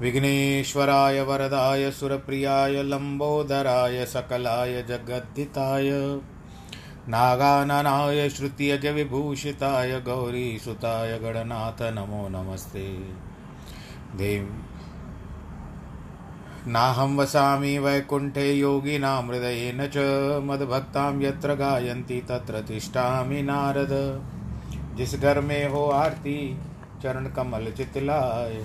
विघ्नेश्वराय 0.00 1.20
वरदाय, 1.20 1.90
सुरप्रियाय, 1.90 2.82
लम्बोदराय, 2.82 4.06
सकलाय 4.06 4.82
जगद्दिताय 4.82 5.90
नागाननाय, 7.08 8.28
श्रुत्यजविभूषिताय, 8.28 10.00
गौरीसुताय, 10.00 11.18
गणनाथ, 11.18 11.92
नमो 11.92 12.28
नमस्ते। 12.28 12.88
देव। 14.16 14.64
नाहं 16.66 17.16
वसामि 17.16 17.78
वैकुण्ठे 17.78 18.52
योगिनां 18.52 19.26
हृदयेन 19.26 19.86
च, 19.86 19.96
मद्भक्तां 20.44 21.22
यत्र 21.22 21.54
गायन्ति 21.54 22.20
तत्र 22.28 22.60
तिष्ठामि 22.60 23.42
नारद। 23.42 24.22
जिस 24.96 25.20
घर 25.20 25.40
में 25.40 25.68
हो 25.68 25.86
आरती, 25.86 26.58
चरण 27.02 27.28
कमल 27.28 27.72
चितलाय। 27.76 28.64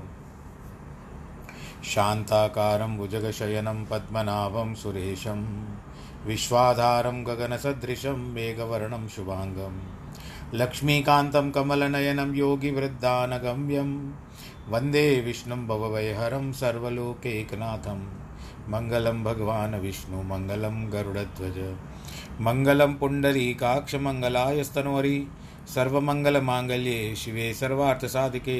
शान्ताकारं 1.83 2.97
भुजगशयनं 2.97 3.85
पद्मनाभं 3.85 4.73
सुरेशं 4.75 5.41
विश्वाधारं 6.25 7.23
गगनसदृशं 7.27 8.19
मेघवर्णं 8.33 9.07
शुभाङ्गं 9.07 9.79
लक्ष्मीकान्तं 10.53 11.51
कमलनयनं 11.51 12.35
योगिवृद्धानगम्यं 12.35 13.91
वंदे 14.71 15.21
विष्णुं 15.21 15.67
भववैहरं 15.67 16.51
सर्वलोकैकनाथं 16.51 18.01
मङ्गलं 18.69 19.23
भगवान् 19.23 19.75
विष्णु, 19.75 20.21
मङ्गलं 20.23 20.75
गरुडध्वज, 20.93 21.57
मङ्गलं 22.41 22.93
पुण्डरीकाक्षमङ्गलाय 22.93 24.63
स्तनोहरि 24.63 25.27
सर्वमङ्गलमाङ्गल्ये 25.75 27.15
शिवे 27.15 27.53
सर्वार्थसाधिके 27.53 28.59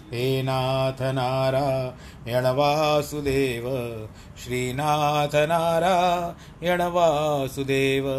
हे 0.13 0.43
नाथ 0.43 1.01
नारायण 1.01 2.45
वासुदेव 2.45 3.63
श्रीनाथ 4.43 5.35
नारायण 5.35 6.81
वासुदेव, 6.81 8.09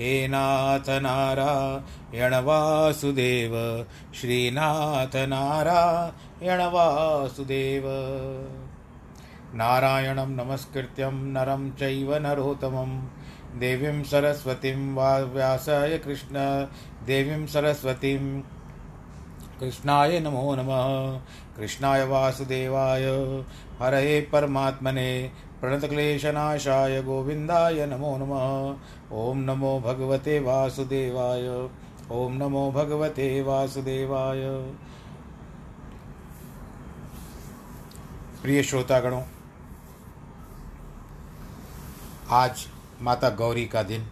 हे 0.00 0.28
नाथ 0.28 0.90
नारायण 0.90 2.34
वासुदेव 2.34 3.86
श्रीनाथ 4.20 5.16
नारायण 5.16 6.60
वासुदेव। 6.60 7.82
नारायणं 9.54 10.28
नमस्कृत्यं 10.28 11.12
नरं 11.12 11.70
चैव 11.70 12.14
नरोत्तमं। 12.14 13.02
देवीं 13.58 14.02
सरस्वतीं 14.02 14.94
वा 14.94 15.18
व्यासाय 15.18 15.98
कृष्ण। 15.98 16.66
देवीं 17.06 17.46
सरस्वतीं 17.46 18.42
कृष्णाय 19.62 20.18
नमो 20.20 20.54
नमः। 20.54 21.18
कृष्णाय 21.56 22.04
वासुदेवाय। 22.04 23.04
हरये 23.80 24.20
परमात्मने। 24.32 25.32
प्रणतक्लेशनाशाय 25.60 27.02
गोविन्दाय 27.02 27.86
नमो 27.86 28.16
नमः। 28.16 28.78
ॐ 29.18 29.36
नमो 29.36 29.78
भगवते 29.80 30.38
वासुदेवाय। 30.40 31.46
ॐ 32.12 32.32
नमो 32.32 32.70
भगवते 32.72 33.42
वासुदेवाय। 33.42 34.42
प्रिय 38.42 38.62
श्रोतागणों, 38.62 39.22
आज 42.30 42.66
माता 43.02 43.30
गौरी 43.30 43.66
का 43.66 43.82
दिन 43.82 44.08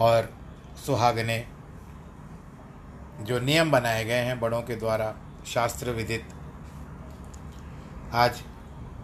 और 0.00 0.30
सुहागने 0.86 1.53
जो 3.24 3.38
नियम 3.40 3.70
बनाए 3.70 4.04
गए 4.04 4.24
हैं 4.24 4.38
बड़ों 4.40 4.60
के 4.62 4.76
द्वारा 4.76 5.14
शास्त्र 5.46 5.90
विदित। 5.90 6.28
आज 8.14 8.42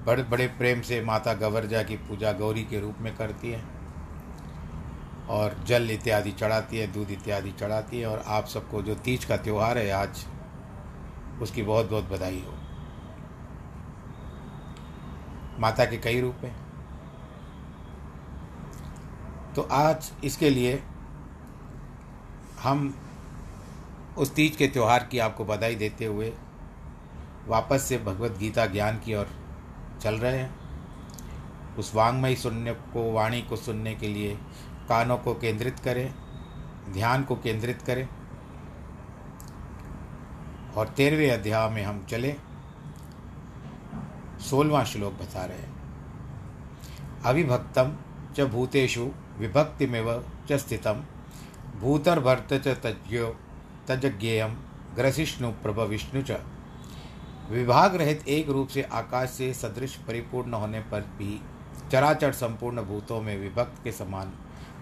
बड़े 0.06 0.22
बड़े 0.22 0.46
प्रेम 0.58 0.80
से 0.80 1.00
माता 1.02 1.34
गवर्जा 1.34 1.82
की 1.82 1.96
पूजा 1.98 2.32
गौरी 2.32 2.62
के 2.64 2.80
रूप 2.80 2.98
में 3.00 3.14
करती 3.16 3.50
है 3.50 3.62
और 5.28 5.56
जल 5.66 5.90
इत्यादि 5.90 6.30
चढ़ाती 6.32 6.78
है, 6.78 6.86
दूध 6.92 7.10
इत्यादि 7.10 7.52
चढ़ाती 7.52 8.00
है 8.00 8.06
और 8.06 8.22
आप 8.26 8.46
सबको 8.46 8.82
जो 8.82 8.94
तीज 8.94 9.24
का 9.24 9.36
त्यौहार 9.36 9.78
है 9.78 9.90
आज, 9.90 10.24
उसकी 11.42 11.62
बहुत 11.62 11.90
बहुत 11.90 12.10
बधाई 12.10 12.42
हो। 12.46 12.54
माता 15.60 15.84
के 15.84 15.96
कई 15.98 16.20
रूप 16.20 16.44
हैं। 16.44 16.56
तो 19.54 19.62
आज 19.72 20.10
इसके 20.24 20.50
लिए 20.50 20.82
हम 22.62 22.94
उस 24.18 24.34
तीज 24.34 24.56
के 24.56 24.66
त्यौहार 24.66 25.04
की 25.04 25.18
आपको 25.18 25.44
बधाई 25.44 25.74
देते 25.74 26.04
हुए 26.04 26.32
वापस 27.46 27.82
से 27.82 27.98
भगवत 27.98 28.38
गीता 28.38 28.66
ज्ञान 28.66 28.98
की 28.98 29.14
ओर 29.14 29.28
चल 30.02 30.14
रहे 30.14 30.38
हैं। 30.38 30.60
उस 31.76 31.94
वांगमयी 31.94 32.36
सुनने 32.36 32.72
को, 32.72 33.12
वाणी 33.12 33.42
को 33.42 33.56
सुनने 33.56 33.94
के 33.94 34.08
लिए 34.08 34.38
कानों 34.88 35.18
को 35.18 35.34
केंद्रित 35.34 35.78
करें, 35.78 36.14
ध्यान 36.92 37.24
को 37.24 37.36
केंद्रित 37.36 37.82
करें। 37.82 38.08
और 40.76 40.88
तेरहवें 40.88 41.30
अध्याय 41.30 41.70
में 41.70 41.82
हम 41.84 42.04
चले। 42.04 42.36
सोलवा 44.40 44.84
श्लोक 44.84 45.12
बता 45.12 45.44
रहे 45.44 45.58
हैं। 45.58 45.74
अविभक्तम 47.24 47.96
च 48.36 48.40
भूतेषु, 48.40 49.10
विभक्तिमेव 49.38 50.24
च 50.48 50.52
स्थितम। 50.52 51.04
भूतर्भर्त 51.80 52.54
च 52.54 52.68
तज्ञो 52.68 53.36
तजज्ञेयम 53.90 54.54
ग्रसिष्णु 54.94 55.50
प्रभ 55.50 55.80
विष्णु 55.80 56.22
च। 56.22 56.30
विभाग 57.50 57.96
रहित 57.96 58.28
एक 58.28 58.48
रूप 58.48 58.68
से 58.68 58.82
आकाश 58.82 59.30
से 59.30 59.54
सदृश 59.54 59.96
परिपूर्ण 59.96 60.52
होने 60.52 60.80
पर 60.80 61.00
भी 61.00 61.40
चराचर 61.92 62.32
संपूर्ण 62.32 62.82
भूतों 62.82 63.20
में 63.20 63.38
विभक्त 63.38 63.84
के 63.84 63.92
समान 63.92 64.32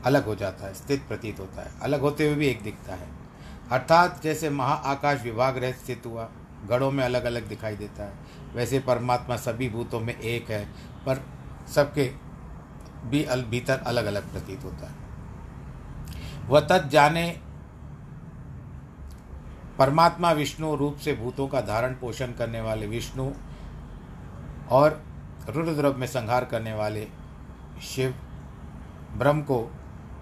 अलग 0.05 0.25
हो 0.25 0.35
जाता 0.35 0.67
है, 0.67 0.75
स्थित 0.75 1.05
प्रतीत 1.09 1.41
होता 1.41 1.63
है। 1.63 1.81
अलग 1.83 2.01
होते 2.01 2.27
हुए 2.27 2.35
भी 2.35 2.47
एक 2.47 2.63
दिखता 2.63 2.95
है। 2.95 3.09
अर्थात 3.71 4.23
जैसे 4.23 4.51
महाआकाश 4.51 5.23
विभाग 5.23 5.59
रहित 5.59 5.77
स्थित 5.77 6.03
हुआ, 6.07 6.29
गढ़ों 6.69 6.91
में 6.91 7.05
अलग 7.05 7.25
अलग 7.25 7.49
दिखाई 7.49 7.77
देता 7.77 8.05
है। 8.05 8.13
वैसे 8.55 8.79
परमात्मा 8.79 9.37
सभी 9.37 9.69
भूतों 9.69 10.01
में 10.01 10.21
एक 10.21 10.51
है, 10.51 10.65
पर 11.07 11.23
सबके 11.75 12.13
भी 13.05 13.27
भीतर 13.43 13.79
अलग 13.79 14.05
अलग 14.05 14.33
प्रतीत 14.33 14.65
होता 14.65 14.87
है। 14.87 14.95
वह 16.49 16.61
तत् 16.61 16.89
जाने 16.89 17.41
परमात्मा 19.79 20.33
विष्णु 20.33 20.75
रूप 20.77 20.97
से 20.97 21.15
भूतों 21.15 21.49
का 21.49 21.61
धारण 21.61 21.93
पोषण 21.93 22.27
करने 22.27 22.61
वाले 22.61 22.87
विष्णु 22.87 23.31
और 24.71 25.05
रुद्रद्रव 25.49 25.99
में 25.99 26.07
संहार 26.07 26.45
करने 26.45 26.73
वाले 26.75 27.09
शिव, 27.83 28.15
ब्रह्म 29.17 29.43
को 29.43 29.59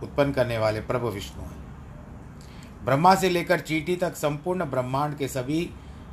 उत्पन्न 0.03 0.33
करने 0.33 0.59
वाले 0.59 0.81
प्रभु 0.81 1.09
विष्णु 1.09 1.43
हैं। 1.43 1.65
ब्रह्मा 2.85 3.15
से 3.15 3.29
लेकर 3.29 3.61
चीटी 3.61 3.97
तक 3.97 4.17
संपूर्ण 4.17 4.65
ब्रह्मांड 4.65 5.17
के 5.17 5.29
सभी 5.29 5.71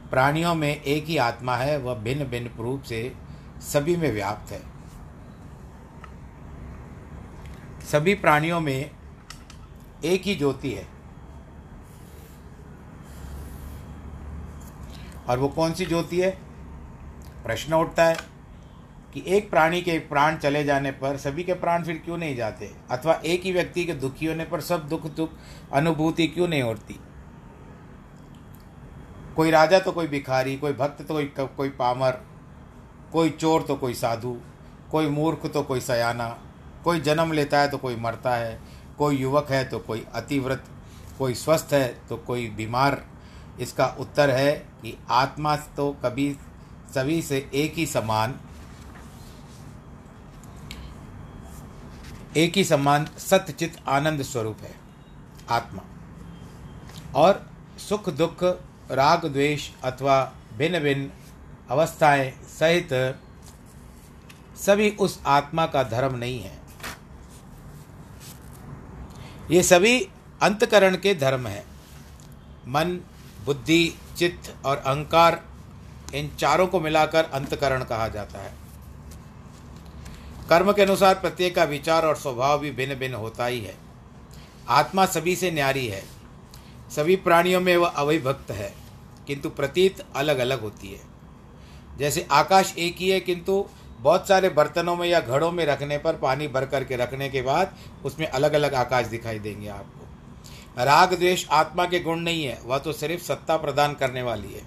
प्राणियों 0.09 0.55
में 0.55 0.81
एक 0.81 1.05
ही 1.05 1.17
आत्मा 1.17 1.55
है, 1.55 1.77
वह 1.77 1.95
भिन्न 1.95 2.23
भिन्न 2.23 2.49
रूप 2.59 2.83
से 2.83 3.15
सभी 3.61 3.95
में 3.95 4.11
व्याप्त 4.11 4.51
है। 4.51 4.61
सभी 7.91 8.13
प्राणियों 8.15 8.59
में 8.59 8.91
एक 10.05 10.21
ही 10.21 10.35
ज्योति 10.35 10.71
है। 10.71 10.92
और 15.29 15.39
वो 15.39 15.47
कौन 15.47 15.73
सी 15.73 15.85
ज्योति 15.85 16.19
है? 16.21 16.29
प्रश्न 17.43 17.73
उठता 17.73 18.05
है 18.05 18.15
कि 19.13 19.23
एक 19.27 19.49
प्राणी 19.49 19.81
के 19.81 19.91
एक 19.91 20.09
प्राण 20.09 20.37
चले 20.37 20.63
जाने 20.63 20.91
पर 20.91 21.17
सभी 21.17 21.43
के 21.43 21.53
प्राण 21.53 21.83
फिर 21.83 22.01
क्यों 22.05 22.17
नहीं 22.17 22.35
जाते? 22.35 22.71
अथवा 22.91 23.13
एक 23.25 23.43
ही 23.43 23.51
व्यक्ति 23.51 23.85
के 23.85 23.93
दुखी 23.93 24.25
होने 24.25 24.45
पर 24.45 24.61
सब 24.61 24.87
दुख 24.89 25.05
दुख 25.07 25.29
अनुभूति 25.73 26.27
क्यों 26.27 26.47
नहीं 26.47 26.61
होती? 26.61 26.99
कोई 29.35 29.51
राजा 29.51 29.79
तो 29.79 29.91
कोई 29.91 30.07
भिखारी, 30.07 30.55
कोई 30.57 30.73
भक्त 30.73 31.01
तो 31.01 31.13
कोई 31.13 31.25
कोई 31.37 31.69
पामर, 31.69 32.19
कोई 33.13 33.29
चोर 33.29 33.61
तो 33.61 33.75
कोई 33.75 33.93
साधु, 33.93 34.35
कोई 34.91 35.07
मूर्ख 35.07 35.45
तो 35.53 35.63
कोई 35.63 35.79
सयाना, 35.79 36.27
कोई 36.83 36.99
जन्म 36.99 37.31
लेता 37.31 37.59
है 37.59 37.69
तो 37.69 37.77
कोई 37.77 37.95
मरता 37.95 38.35
है, 38.35 38.59
कोई 38.97 39.17
युवक 39.17 39.51
है 39.51 39.63
तो 39.65 39.79
कोई 39.79 40.05
अतिव्रत 40.13 40.63
कोई 41.17 41.33
स्वस्थ 41.33 41.73
है 41.73 41.87
तो 42.09 42.17
कोई 42.17 42.47
बीमार। 42.49 43.03
इसका 43.59 43.85
उत्तर 43.99 44.29
है 44.29 44.72
कि 44.83 44.97
आत्मा 45.11 45.55
तो 45.75 45.91
कभी 46.03 46.33
सभी 46.95 47.21
से 47.21 47.37
एक 47.53 47.73
ही 47.73 47.85
समान, 47.85 48.39
एक 52.37 52.57
ही 52.57 52.63
समान 52.63 53.05
सत्यचित 53.19 53.77
आनंद 53.87 54.21
स्वरूप 54.21 54.61
है, 54.61 54.75
आत्मा। 55.49 55.83
और 57.15 57.45
सुख, 57.79 58.09
दुख, 58.09 58.43
राग, 58.91 59.25
द्वेष 59.25 59.69
अथवा 59.83 60.23
भिन्न 60.57 60.79
भिन्न 60.79 61.11
अवस्थाएँ 61.69 62.31
सहित 62.49 62.89
सभी 64.57 64.89
उस 64.99 65.19
आत्मा 65.25 65.65
का 65.65 65.83
धर्म 65.83 66.15
नहीं 66.15 66.39
है। 66.39 66.61
ये 69.51 69.63
सभी 69.63 69.99
अंतकरण 70.41 70.95
के 70.97 71.13
धर्म 71.15 71.47
है। 71.47 71.65
मन 72.67 72.99
बुद्धि, 73.45 73.93
चित्त 74.17 74.53
और 74.65 74.77
अहंकार 74.77 75.41
इन 76.15 76.29
चारों 76.39 76.67
को 76.67 76.79
मिलाकर 76.79 77.23
अंतकरण 77.23 77.83
कहा 77.83 78.07
जाता 78.07 78.39
है। 78.39 78.53
कर्म 80.49 80.71
के 80.71 80.81
अनुसार 80.81 81.15
प्रत्येक 81.15 81.55
का 81.55 81.63
विचार 81.63 82.05
और 82.05 82.15
स्वभाव 82.15 82.59
भी 82.59 82.71
भिन्न 82.71 82.95
भिन्न 82.95 83.15
होता 83.15 83.45
ही 83.45 83.59
है। 83.59 83.75
आत्मा 84.69 85.05
सभी 85.05 85.35
से 85.35 85.51
न्यारी 85.51 85.87
है। 85.87 86.03
सभी 86.95 87.15
प्राणियों 87.15 87.61
में 87.61 87.75
वह 87.77 87.87
अविभक्त 87.87 88.51
है, 88.51 88.73
किंतु 89.27 89.49
प्रतीत 89.49 90.03
अलग 90.15 90.37
अलग 90.37 90.61
होती 90.61 90.87
है। 90.87 90.99
जैसे 91.97 92.27
आकाश 92.31 92.73
एक 92.77 92.95
ही 92.97 93.09
है, 93.09 93.19
किंतु 93.19 93.65
बहुत 93.99 94.27
सारे 94.27 94.49
बर्तनों 94.49 94.95
में 94.95 95.07
या 95.07 95.19
घड़ों 95.19 95.51
में 95.51 95.65
रखने 95.65 95.97
पर 95.97 96.15
पानी 96.15 96.47
भर 96.47 96.65
करके 96.65 96.95
रखने 96.95 97.29
के 97.29 97.41
बाद 97.41 97.75
उसमें 98.05 98.27
अलग 98.27 98.53
अलग 98.53 98.73
आकाश 98.73 99.05
दिखाई 99.05 99.39
देंगे 99.39 99.67
आपको। 99.67 100.02
राग 100.77 101.13
द्वेष 101.13 101.45
आत्मा 101.49 101.85
के 101.85 101.99
गुण 101.99 102.19
नहीं 102.19 102.45
है, 102.45 102.59
वह 102.65 102.77
तो 102.77 102.93
सिर्फ़ 102.93 103.23
सत्ता 103.23 103.57
प्रदान 103.57 103.93
करने 103.93 104.21
वाली 104.21 104.53
है। 104.53 104.61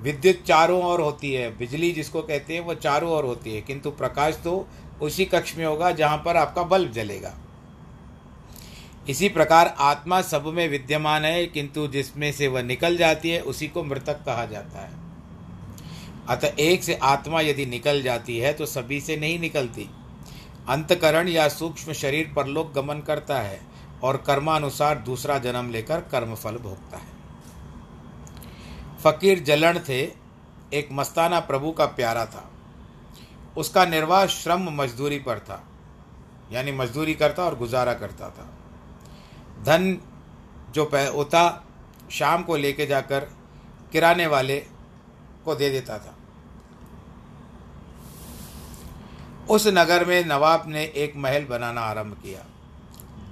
विद्युत 0.00 0.42
चारों 0.46 0.82
ओर 0.82 1.00
होती 1.00 1.32
है, 1.34 1.58
बिजली 1.58 1.92
जिसको 1.92 2.22
कहते 2.22 2.54
हैं 2.54 2.60
वह 2.60 2.74
चारों 2.74 3.10
ओर 3.10 3.24
होती 3.24 3.54
है, 3.54 3.60
किंतु 3.60 3.90
प्रकाश 3.90 4.34
तो 4.44 4.68
उसी 5.02 5.24
कक्ष 5.24 5.56
में 5.56 5.64
होगा 5.66 5.90
जहाँ 5.90 6.18
पर 6.18 6.36
आपका 6.36 6.62
बल्ब 6.62 6.92
जलेगा। 6.92 7.34
इसी 9.08 9.28
प्रकार 9.28 9.74
आत्मा 9.78 10.20
सब 10.22 10.46
में 10.46 10.68
विद्यमान 10.68 11.24
है, 11.24 11.46
किंतु 11.46 11.86
जिसमें 11.86 12.32
से 12.32 12.48
वह 12.48 12.62
निकल 12.62 12.96
जाती 12.96 13.30
है, 13.30 13.40
उसी 13.40 13.68
को 13.68 13.84
मृतक 13.84 14.24
कहा 14.26 14.44
जाता 14.46 14.80
है। 14.80 14.98
अतः 16.28 16.52
एक 16.58 16.84
से 16.84 16.94
आत्मा 16.94 17.40
यदि 17.40 17.66
निकल 17.66 18.02
जाती 18.02 18.38
है 18.38 18.52
तो 18.52 18.66
सभी 18.66 19.00
से 19.00 19.16
नहीं 19.16 19.38
निकलती। 19.38 19.88
अंतकरण 20.68 21.28
या 21.28 21.48
सूक्ष्म 21.48 21.92
शरीर 21.92 22.32
पर 22.36 22.46
लोग 22.46 22.72
गमन 22.72 23.00
करता 23.00 23.40
है। 23.40 23.69
और 24.02 24.16
कर्मानुसार 24.16 24.98
दूसरा 24.98 25.38
जन्म 25.38 25.70
लेकर 25.70 26.00
कर्मफल 26.00 26.56
भोगता 26.56 26.98
है। 26.98 27.18
फकीर 29.04 29.42
जलन 29.42 29.78
थे, 29.78 30.00
एक 30.72 30.88
मस्ताना 30.92 31.40
प्रभु 31.40 31.70
का 31.72 31.86
प्यारा 31.86 32.24
था। 32.26 32.50
उसका 33.56 33.84
निर्वाह 33.84 34.26
श्रम 34.26 34.68
मजदूरी 34.72 35.18
पर 35.18 35.38
था, 35.38 35.62
यानी 36.52 36.72
मजदूरी 36.72 37.14
करता 37.14 37.44
और 37.44 37.56
गुजारा 37.58 37.94
करता 37.94 38.30
था। 38.30 38.48
धन 39.62 39.96
जो 40.70 40.84
होता 41.14 41.42
शाम 42.10 42.42
को 42.42 42.56
लेके 42.56 42.86
जाकर 42.86 43.26
किराने 43.92 44.26
वाले 44.26 44.58
को 45.44 45.54
दे 45.54 45.70
देता 45.70 45.98
था। 45.98 46.14
उस 49.50 49.66
नगर 49.66 50.04
में 50.04 50.24
नवाब 50.24 50.64
ने 50.68 50.84
एक 50.84 51.16
महल 51.16 51.44
बनाना 51.44 51.80
आरंभ 51.80 52.14
किया। 52.14 52.44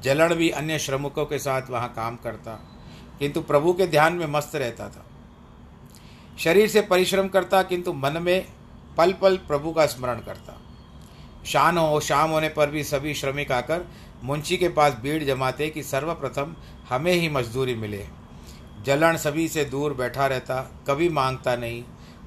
जलन 0.02 0.34
भी 0.34 0.50
अन्य 0.50 0.78
श्रमिकों 0.78 1.24
के 1.26 1.38
साथ 1.38 1.70
वहाँ 1.70 1.88
काम 1.88 2.16
करता, 2.16 2.52
किंतु 3.18 3.40
प्रभु 3.40 3.72
के 3.72 3.86
ध्यान 3.86 4.12
में 4.12 4.26
मस्त 4.26 4.56
रहता 4.56 4.88
था। 4.88 5.04
शरीर 6.38 6.68
से 6.68 6.80
परिश्रम 6.80 7.28
करता, 7.28 7.62
किंतु 7.62 7.92
मन 7.92 8.22
में 8.22 8.46
पल 8.96 9.12
पल 9.12 9.36
प्रभु 9.38 9.72
का 9.72 9.86
स्मरण 9.86 10.20
करता। 10.20 10.60
शान 11.46 11.78
हो, 11.78 12.00
शाम 12.00 12.30
होने 12.30 12.48
पर 12.48 12.70
भी 12.70 12.84
सभी 12.84 13.14
श्रमिक 13.14 13.52
आकर 13.52 13.84
मुंशी 14.24 14.56
के 14.56 14.68
पास 14.68 14.94
भीड़ 14.94 15.22
जमाते 15.24 15.68
कि 15.68 15.82
सर्वप्रथम 15.82 16.54
हमें 16.88 17.12
ही 17.12 17.28
मजदूरी 17.28 17.74
मिले। 17.74 18.04
जलन 18.84 19.16
सभी 19.16 19.48
से 19.48 19.64
दूर 19.64 19.94
बैठा 19.94 20.26
रहता, 20.26 20.60
कभी 20.88 21.08
माँगता 21.08 21.56
नहीं। 21.56 21.82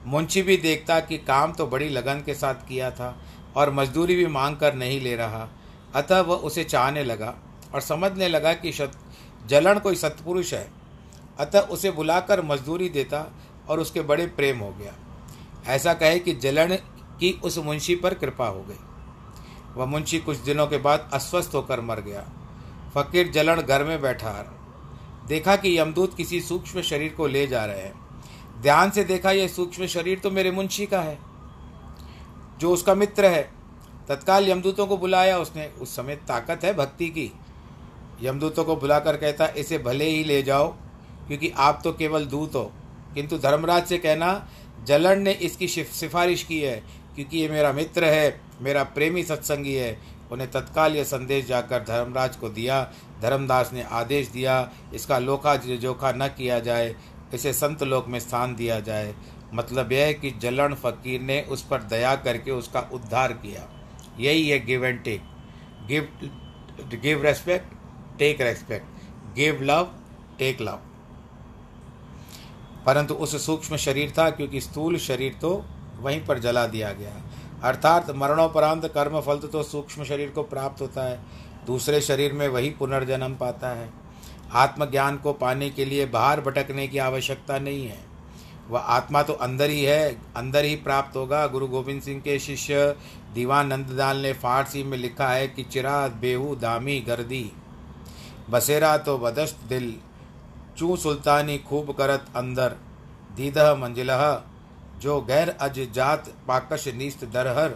मुंशी 0.05 0.41
भी 0.41 0.57
देखता 0.57 0.99
कि 0.99 1.17
काम 1.17 1.51
तो 1.53 1.67
बड़ी 1.67 1.89
लगन 1.89 2.23
के 2.25 2.33
साथ 2.33 2.67
किया 2.67 2.91
था 2.91 3.15
और 3.55 3.71
मजदूरी 3.71 4.15
भी 4.15 4.25
मांग 4.27 4.57
कर 4.57 4.73
नहीं 4.73 4.99
ले 5.01 5.15
रहा, 5.15 5.47
अतः 5.95 6.19
वह 6.19 6.35
उसे 6.35 6.63
चाहने 6.63 7.03
लगा। 7.03 7.33
और 7.73 7.81
समझने 7.81 8.27
लगा 8.27 8.53
कि 8.53 8.71
जलन 9.47 9.79
कोई 9.79 9.95
सत्पुरुष 9.95 10.53
है। 10.53 10.71
अतः 11.39 11.59
उसे 11.59 11.91
बुलाकर 11.91 12.41
मजदूरी 12.41 12.89
देता 12.89 13.25
और 13.69 13.79
उसके 13.79 14.01
बड़े 14.01 14.25
प्रेम 14.27 14.59
हो 14.59 14.71
गया। 14.71 14.93
ऐसा 15.67 15.93
कहे 15.93 16.19
कि 16.19 16.33
जलन 16.33 16.75
की 17.19 17.31
उस 17.43 17.57
मुंशी 17.57 17.95
पर 17.95 18.13
कृपा 18.13 18.47
हो 18.47 18.61
गई। 18.61 18.79
वह 19.75 19.85
मुंशी 19.85 20.19
कुछ 20.19 20.37
दिनों 20.37 20.67
के 20.67 20.77
बाद 20.77 21.09
अस्वस्थ 21.13 21.51
होकर 21.53 21.81
मर 21.81 21.99
गया। 21.99 22.21
फकीर 22.95 23.31
जलन 23.31 23.55
घर 23.55 23.83
में 23.83 24.01
बैठा। 24.01 24.31
देखा 25.27 25.55
कि 25.55 25.77
यमदूत 25.79 26.15
किसी 26.17 26.41
सूक्ष्म 26.41 26.81
शरीर 26.81 27.13
को 27.13 27.27
ले 27.27 27.45
जा 27.47 27.65
रहे 27.65 27.81
हैं। 27.81 27.99
ध्यान 28.61 28.91
से 28.91 29.03
देखा, 29.03 29.31
यह 29.31 29.47
सूक्ष्म 29.47 29.85
शरीर 29.85 30.19
तो 30.19 30.31
मेरे 30.31 30.51
मुंशी 30.51 30.85
का 30.85 31.01
है, 31.01 31.17
जो 32.59 32.71
उसका 32.71 32.95
मित्र 32.95 33.25
है। 33.25 33.51
तत्काल 34.07 34.49
यमदूतों 34.49 34.87
को 34.87 34.97
बुलाया। 34.97 35.37
उसने 35.37 35.67
उस 35.81 35.95
समय 35.95 36.15
ताकत 36.15 36.63
है 36.63 36.73
भक्ति 36.73 37.07
की। 37.07 37.31
यमदूतों 38.23 38.63
को 38.63 38.75
बुलाकर 38.75 39.17
कहता, 39.17 39.45
इसे 39.45 39.77
भले 39.77 40.05
ही 40.05 40.23
ले 40.23 40.43
जाओ, 40.43 40.67
क्योंकि 41.27 41.51
आप 41.57 41.81
तो 41.83 41.93
केवल 41.93 42.25
दूत 42.25 42.55
हो। 42.55 42.71
किंतु 43.13 43.37
धर्मराज 43.37 43.85
से 43.85 43.97
कहना 43.97 44.49
जलन 44.83 45.21
ने 45.21 45.31
इसकी 45.31 45.67
सिफारिश 45.67 46.43
की 46.43 46.59
है, 46.59 46.83
क्योंकि 47.15 47.37
ये 47.37 47.49
मेरा 47.49 47.73
मित्र 47.73 48.05
है, 48.05 48.41
मेरा 48.61 48.83
प्रेमी 48.83 49.23
सत्संगी 49.23 49.73
है। 49.73 49.99
उन्हें 50.31 50.51
तत्काल 50.51 50.95
यह 50.95 51.03
संदेश 51.03 51.45
जाकर 51.45 51.79
धर्मराज 51.79 52.35
को 52.35 52.49
दिया। 52.49 52.83
धर्मदास 53.21 53.73
ने 53.73 53.83
आदेश 53.83 54.27
दिया, 54.27 54.71
इसका 54.93 55.19
लोखा 55.19 55.55
जोखा 55.55 56.11
न 56.11 56.27
किया 56.27 56.59
जाए, 56.59 56.95
इसे 57.33 57.53
संत 57.53 57.83
लोक 57.83 58.07
में 58.07 58.19
स्थान 58.19 58.55
दिया 58.55 58.79
जाए। 58.79 59.13
मतलब 59.53 59.91
यह 59.91 60.05
है 60.05 60.13
कि 60.13 60.31
जलन 60.31 60.73
फकीर 60.73 61.21
ने 61.21 61.41
उस 61.41 61.61
पर 61.61 61.81
दया 61.81 62.15
करके 62.15 62.51
उसका 62.51 62.89
उद्धार 62.93 63.33
किया। 63.33 63.67
यही 64.19 64.49
है 64.49 64.65
give 64.65 64.85
and 64.85 65.03
take. 65.03 65.21
Give 65.87 66.09
give 66.93 67.23
respect 67.23 67.73
take 68.21 68.41
respect 68.41 69.35
give 69.35 69.61
love 69.61 69.87
take 70.39 70.61
love 70.61 70.79
परंतु 72.85 73.13
उस 73.15 73.45
सूक्ष्म 73.45 73.75
शरीर 73.77 74.13
था, 74.17 74.29
क्योंकि 74.29 74.61
स्थूल 74.61 74.97
शरीर 74.99 75.37
तो 75.41 75.53
वहीं 75.99 76.25
पर 76.25 76.39
जला 76.39 76.65
दिया 76.67 76.91
गया 76.93 77.11
अर्थात 77.63 78.09
मरणोपरांत 78.15 78.85
कर्म 78.85 79.19
फल 79.21 79.39
तो 79.47 79.63
सूक्ष्म 79.63 80.03
शरीर 80.03 80.29
को 80.29 80.43
प्राप्त 80.43 80.81
होता 80.81 81.03
है। 81.03 81.19
दूसरे 81.65 82.01
शरीर 82.01 82.33
में 82.33 82.47
वही 82.47 82.69
पुनर्जन्म 82.69 83.35
पाता 83.35 83.69
है। 83.69 83.89
आत्मज्ञान 84.55 85.17
को 85.17 85.33
पाने 85.33 85.69
के 85.69 85.85
लिए 85.85 86.05
बाहर 86.07 86.41
भटकने 86.41 86.87
की 86.87 86.97
आवश्यकता 86.99 87.59
नहीं 87.59 87.85
है। 87.87 87.99
वह 88.69 88.79
आत्मा 88.79 89.21
तो 89.23 89.33
अंदर 89.35 89.69
ही 89.69 89.83
है, 89.83 90.11
अंदर 90.35 90.65
ही 90.65 90.75
प्राप्त 90.79 91.15
होगा। 91.17 91.45
गुरु 91.47 91.67
गोविंद 91.67 92.01
सिंह 92.01 92.19
के 92.21 92.37
शिष्य 92.39 92.95
दीवान 93.33 93.67
नंदलाल 93.67 94.17
ने 94.17 94.33
फारसी 94.35 94.83
में 94.83 94.97
लिखा 94.97 95.29
है 95.29 95.47
कि 95.47 95.63
चिराग 95.63 96.11
बेहू, 96.11 96.55
दामी, 96.55 96.99
गर्दी। 96.99 97.51
बसेरा 98.49 98.97
तो 98.97 99.17
बदस्त 99.17 99.59
दिल, 99.69 99.97
चू 100.77 100.95
सुल्तानी 100.95 101.57
खूब 101.57 101.91
करत 101.91 102.25
अंदर। 102.35 102.69
दीदह 103.35 103.75
मंजिलह, 103.75 104.43
जो 104.97 105.21
गैर 105.21 105.49
अज 105.49 105.91
जात 105.91 106.33
पाकश 106.47 106.87
नीस्त 106.87 107.25
दरहर। 107.25 107.73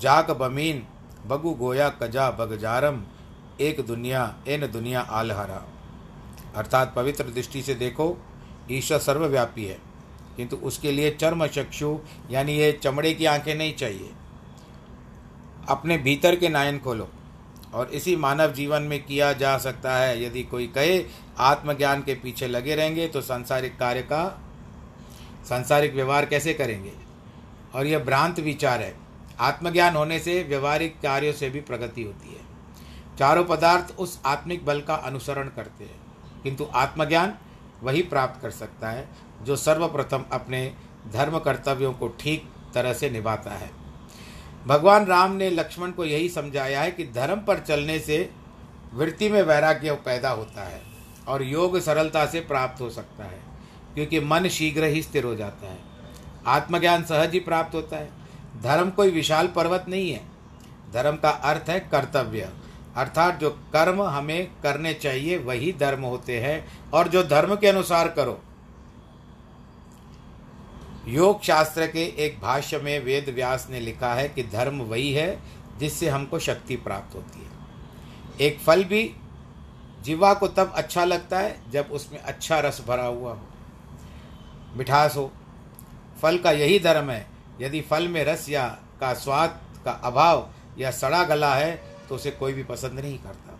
जाक 0.00 0.30
बमीन, 0.30 0.86
बगु 1.26 1.50
गोया 1.50 1.88
कजा 1.88 2.30
बगजारम 2.30 3.02
एक 3.60 3.86
दुनिया, 3.86 4.36
एन 4.48 4.66
दुनिया 4.66 5.00
आलहरा। 5.00 5.68
अर्थात 6.56 6.92
पवित्र 6.94 7.24
दृष्टि 7.24 7.62
से 7.62 7.74
देखो, 7.74 8.16
ईश्वर 8.70 8.98
सर्वव्यापी 8.98 9.64
है। 9.64 9.78
किंतु 10.36 10.56
उसके 10.56 10.92
लिए 10.92 11.10
चर्म 11.10 11.46
चक्षु, 11.46 11.98
यानी 12.30 12.52
ये 12.52 12.72
चमड़े 12.72 13.14
की 13.14 13.24
आँखें 13.24 13.54
नहीं 13.54 13.74
चाहिए। 13.74 14.12
अपने 15.68 15.98
भीतर 15.98 16.36
के 16.36 16.48
नायन 16.48 16.78
खोलो। 16.78 17.08
और 17.74 17.88
इसी 17.88 18.16
मानव 18.16 18.52
जीवन 18.52 18.82
में 18.82 19.04
किया 19.04 19.32
जा 19.32 19.58
सकता 19.58 19.96
है। 19.96 20.24
यदि 20.24 20.42
कोई 20.42 20.66
कहे, 20.66 21.04
आत्मज्ञान 21.38 22.02
के 22.02 22.14
पीछे 22.14 22.46
लगे 22.46 22.74
रहेंगे 22.74 23.08
तो 23.08 23.20
सांसारिक 23.20 23.78
कार्य 23.78 24.02
का, 24.02 24.40
सांसारिक 25.48 25.94
व्यवहार 25.94 26.26
कैसे 26.26 26.54
करेंगे? 26.54 26.92
और 27.74 27.86
यह 27.86 27.98
भ्रांत 27.98 28.40
विचार 28.40 28.80
है। 28.80 28.96
आत्मज्ञान 29.40 29.96
होने 29.96 30.18
से 30.18 30.42
व्यवहारिक 30.42 31.00
कार्यों 31.00 31.32
से 31.32 31.50
भी 31.50 31.60
प्रगति 31.60 32.02
होती 32.02 32.28
है। 32.28 32.40
चारों 33.18 33.44
पदार्थ 33.44 33.94
उस 33.98 34.20
आत्मिक 34.26 34.66
बल 34.66 34.80
का 34.80 34.94
अनुसरण 34.94 35.48
करते 35.48 35.84
हैं। 35.84 36.00
किंतु 36.42 36.68
आत्मज्ञान 36.74 37.34
वही 37.82 38.02
प्राप्त 38.02 38.42
कर 38.42 38.50
सकता 38.50 38.90
है, 38.90 39.08
जो 39.42 39.56
सर्वप्रथम 39.56 40.24
अपने 40.32 40.74
धर्म 41.12 41.38
कर्तव्यों 41.38 41.92
को 41.92 42.08
ठीक 42.08 42.50
तरह 42.74 42.92
से 42.92 43.10
निभाता 43.10 43.50
है। 43.50 43.83
भगवान 44.66 45.06
राम 45.06 45.32
ने 45.32 45.50
लक्ष्मण 45.50 45.90
को 45.90 46.04
यही 46.04 46.28
समझाया 46.28 46.80
है 46.80 46.90
कि 46.90 47.04
धर्म 47.04 47.40
पर 47.40 47.58
चलने 47.58 47.98
से 47.98 48.30
वृत्ति 48.94 49.28
में 49.28 49.42
वैराग्य 49.42 49.92
पैदा 49.94 50.30
होता 50.30 50.64
है 50.64 50.80
और 51.28 51.42
योग 51.42 51.78
सरलता 51.80 52.24
से 52.26 52.40
प्राप्त 52.40 52.80
हो 52.80 52.90
सकता 52.90 53.24
है, 53.24 53.38
क्योंकि 53.94 54.20
मन 54.20 54.48
शीघ्र 54.48 54.84
ही 54.84 55.02
स्थिर 55.02 55.24
हो 55.24 55.34
जाता 55.36 55.66
है। 55.66 55.78
आत्मज्ञान 56.46 57.04
सहज 57.04 57.32
ही 57.32 57.40
प्राप्त 57.40 57.74
होता 57.74 57.96
है। 57.96 58.08
धर्म 58.62 58.90
कोई 58.90 59.10
विशाल 59.10 59.46
पर्वत 59.46 59.84
नहीं 59.88 60.10
है। 60.12 60.20
धर्म 60.92 61.16
का 61.16 61.30
अर्थ 61.30 61.70
है 61.70 61.78
कर्तव्य। 61.92 62.50
अर्थात 62.96 63.38
जो 63.40 63.50
कर्म 63.72 64.02
हमें 64.02 64.46
करने 64.62 64.94
चाहिए, 64.94 65.38
वही 65.38 65.72
धर्म 65.72 66.02
होते 66.02 66.40
हैं। 66.40 66.90
और 66.90 67.08
जो 67.08 67.22
धर्म 67.24 67.54
के 67.56 67.66
अनुसार 67.66 68.08
करो 68.08 68.40
योग 71.08 71.42
शास्त्र 71.42 71.86
के 71.86 72.04
एक 72.24 72.38
भाष्य 72.40 72.78
में 72.78 72.98
वेद 73.04 73.28
व्यास 73.28 73.66
ने 73.70 73.80
लिखा 73.80 74.12
है 74.14 74.28
कि 74.28 74.42
धर्म 74.42 74.80
वही 74.82 75.12
है 75.12 75.38
जिससे 75.78 76.08
हमको 76.08 76.38
शक्ति 76.38 76.76
प्राप्त 76.76 77.14
होती 77.14 77.40
है। 77.40 78.46
एक 78.46 78.58
फल 78.58 78.84
भी 78.84 79.02
जीवा 80.02 80.32
को 80.34 80.48
तब 80.48 80.72
अच्छा 80.74 81.04
लगता 81.04 81.38
है 81.38 81.56
जब 81.70 81.88
उसमें 81.92 82.18
अच्छा 82.18 82.58
रस 82.60 82.80
भरा 82.88 83.04
हुआ 83.04 83.32
हो। 83.32 83.46
मिठास 84.76 85.16
हो। 85.16 85.30
फल 86.22 86.38
का 86.38 86.50
यही 86.50 86.78
धर्म 86.78 87.10
है, 87.10 87.26
यदि 87.60 87.80
फल 87.80 88.08
में 88.08 88.24
रस 88.24 88.48
या 88.48 88.66
का 89.00 89.12
स्वाद 89.14 89.60
का 89.84 89.92
अभाव 90.04 90.48
या 90.78 90.90
सड़ा 90.90 91.22
गला 91.24 91.54
है 91.54 91.74
तो 92.08 92.14
उसे 92.14 92.30
कोई 92.30 92.52
भी 92.52 92.62
पसंद 92.62 93.00
नहीं 93.00 93.18
करता। 93.18 93.58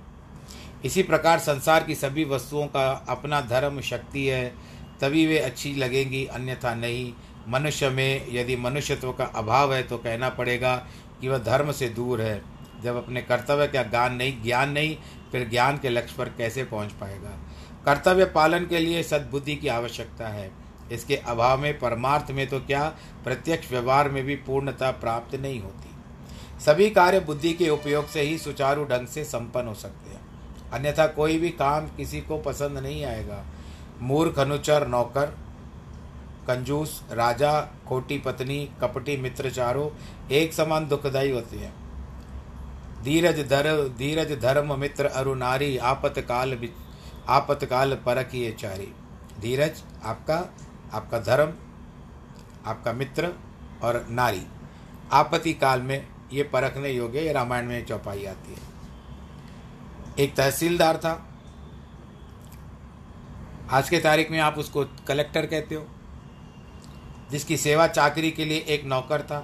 इसी 0.84 1.02
प्रकार 1.02 1.38
संसार 1.38 1.84
की 1.84 1.94
सभी 1.94 2.24
वस्तुओं 2.24 2.66
का 2.66 2.90
अपना 3.08 3.40
धर्म, 3.40 3.80
शक्ति 3.80 4.26
है, 4.26 4.48
तभी 5.00 5.26
वे 5.26 5.38
अच्छी 5.38 5.74
लगेंगी, 5.74 6.24
अन्यथा 6.26 6.74
नहीं। 6.74 7.12
मनुष्य 7.48 7.88
में 7.88 8.26
यदि 8.30 8.56
मनुष्यत्व 8.56 9.12
का 9.12 9.24
अभाव 9.24 9.74
है 9.74 9.82
तो 9.82 9.98
कहना 9.98 10.28
पड़ेगा 10.28 10.76
कि 11.20 11.28
वह 11.28 11.38
धर्म 11.38 11.72
से 11.72 11.88
दूर 11.88 12.22
है। 12.22 12.42
जब 12.82 12.96
अपने 12.96 13.22
कर्तव्य 13.22 13.66
का 13.66 13.82
ज्ञान 13.82 14.14
नहीं 14.14 14.42
ज्ञान 14.42 14.70
नहीं, 14.70 14.96
फिर 15.32 15.48
ज्ञान 15.48 15.78
के 15.78 15.88
लक्ष्य 15.88 16.14
पर 16.18 16.28
कैसे 16.28 16.64
पहुँच 16.64 16.92
पाएगा? 16.92 17.30
कर्तव्य 17.84 18.24
पालन 18.24 18.66
के 18.66 18.78
लिए 18.78 19.02
सद्बुद्धि 19.02 19.56
की 19.56 19.68
आवश्यकता 19.68 20.28
है। 20.28 20.50
इसके 20.92 21.16
अभाव 21.16 21.60
में, 21.60 21.78
परमार्थ 21.78 22.30
में 22.30 22.46
तो 22.46 22.60
क्या? 22.60 22.94
प्रत्यक्ष 23.24 23.70
व्यवहार 23.70 24.08
में 24.08 24.24
भी 24.24 24.36
पूर्णता 24.36 24.90
प्राप्त 24.90 25.34
नहीं 25.34 25.60
होती। 25.60 25.90
सभी 26.60 26.90
कार्य 26.90 27.20
बुद्धि 27.20 27.52
के 27.52 27.68
उपयोग 27.68 28.08
से 28.08 28.20
ही 28.20 28.38
सुचारू 28.38 28.84
ढंग 28.84 29.06
से 29.06 29.24
संपन्न 29.24 29.68
हो 29.68 29.74
सकते 29.74 30.10
हैं। 30.10 30.20
अन्यथा 30.70 31.06
कोई 31.06 31.38
भी 31.38 31.50
काम 31.50 31.86
किसी 31.86 32.20
को 32.20 32.38
पसंद 32.38 32.78
नहीं 32.78 33.04
आएगा। 33.04 33.44
मूर्ख, 34.00 34.38
अनुचर, 34.38 34.86
नौकर 34.86 35.43
कंजूस, 36.46 37.02
राजा, 37.10 37.60
खोटी 37.88 38.18
पत्नी, 38.18 38.68
कपटी 38.80 39.16
मित्र 39.16 39.50
चारों 39.50 39.88
एक 40.30 40.52
समान 40.52 40.88
दुखदायी 40.88 41.30
होते 41.30 41.56
हैं। 41.56 41.74
धीरज 43.02 43.48
धर, 43.48 43.88
धीरज 43.98 44.40
धर्म 44.40 44.78
मित्र 44.80 45.06
अरु 45.06 45.34
नारी 45.34 45.76
आपतकाल 45.78 46.58
आपतकाल 47.28 47.94
परख 47.94 48.34
ये 48.34 48.50
चारी। 48.52 48.92
धीरज, 49.40 49.82
आपका 50.04 50.54
आपका 50.92 51.18
धर्म, 51.18 51.52
आपका 52.66 52.92
मित्र 52.92 53.32
और 53.82 54.06
नारी। 54.10 54.46
आपत्ति 55.12 55.52
काल 55.52 55.82
में 55.82 56.06
ये 56.32 56.42
परखने 56.42 56.90
योग्य 56.90 57.20
ये 57.20 57.32
रामायण 57.32 57.66
में 57.66 57.84
चौपाई 57.86 58.24
आती 58.24 58.52
है। 58.52 58.58
एक 60.18 60.34
तहसीलदार 60.34 60.96
था। 60.96 61.30
आज 63.70 63.88
के 63.88 63.98
तारीख 63.98 64.30
में 64.30 64.38
आप 64.38 64.58
उसको 64.58 64.84
कलेक्टर 64.84 65.46
कहते 65.46 65.74
हो। 65.74 65.86
जिसकी 67.34 67.56
सेवा 67.56 67.86
चाकरी 67.88 68.30
के 68.30 68.44
लिए 68.44 68.58
एक 68.68 68.84
नौकर 68.84 69.22
था, 69.22 69.38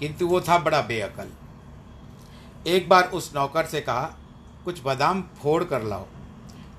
किंतु 0.00 0.26
वो 0.26 0.40
था 0.40 0.58
बड़ा 0.58 0.80
बेअकल। 0.80 1.28
एक 2.66 2.88
बार 2.88 3.04
उस 3.04 3.32
नौकर 3.34 3.66
से 3.66 3.80
कहा, 3.80 4.04
कुछ 4.64 4.82
बादाम 4.82 5.22
फोड़ 5.42 5.62
कर 5.64 5.82
लाओ। 5.82 6.06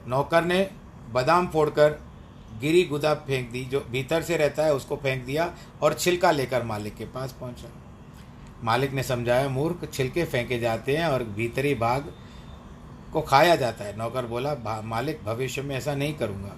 नौकर 0.07 0.43
ने 0.43 0.69
बादाम 1.11 1.47
फोड़कर 1.47 1.89
गिरी 2.61 2.83
गुदा 2.83 3.13
फेंक 3.15 3.49
दी, 3.51 3.63
जो 3.65 3.79
भीतर 3.91 4.21
से 4.21 4.37
रहता 4.37 4.65
है 4.65 4.73
उसको 4.73 4.95
फेंक 4.95 5.25
दिया 5.25 5.53
और 5.81 5.93
छिलका 5.93 6.31
लेकर 6.31 6.63
मालिक 6.63 6.95
के 6.95 7.05
पास 7.05 7.31
पहुँचा। 7.31 7.69
मालिक 8.63 8.93
ने 8.93 9.03
समझाया, 9.03 9.49
मूर्ख, 9.49 9.89
छिलके 9.93 10.25
फेंके 10.25 10.59
जाते 10.59 10.97
हैं 10.97 11.07
और 11.07 11.23
भीतरी 11.23 11.73
भाग 11.75 12.13
को 13.13 13.21
खाया 13.21 13.55
जाता 13.55 13.85
है। 13.85 13.97
नौकर 13.97 14.25
बोला 14.25 14.55
मालिक, 14.83 15.23
भविष्य 15.25 15.61
में 15.61 15.75
ऐसा 15.75 15.95
नहीं 15.95 16.13
करूँगा। 16.13 16.55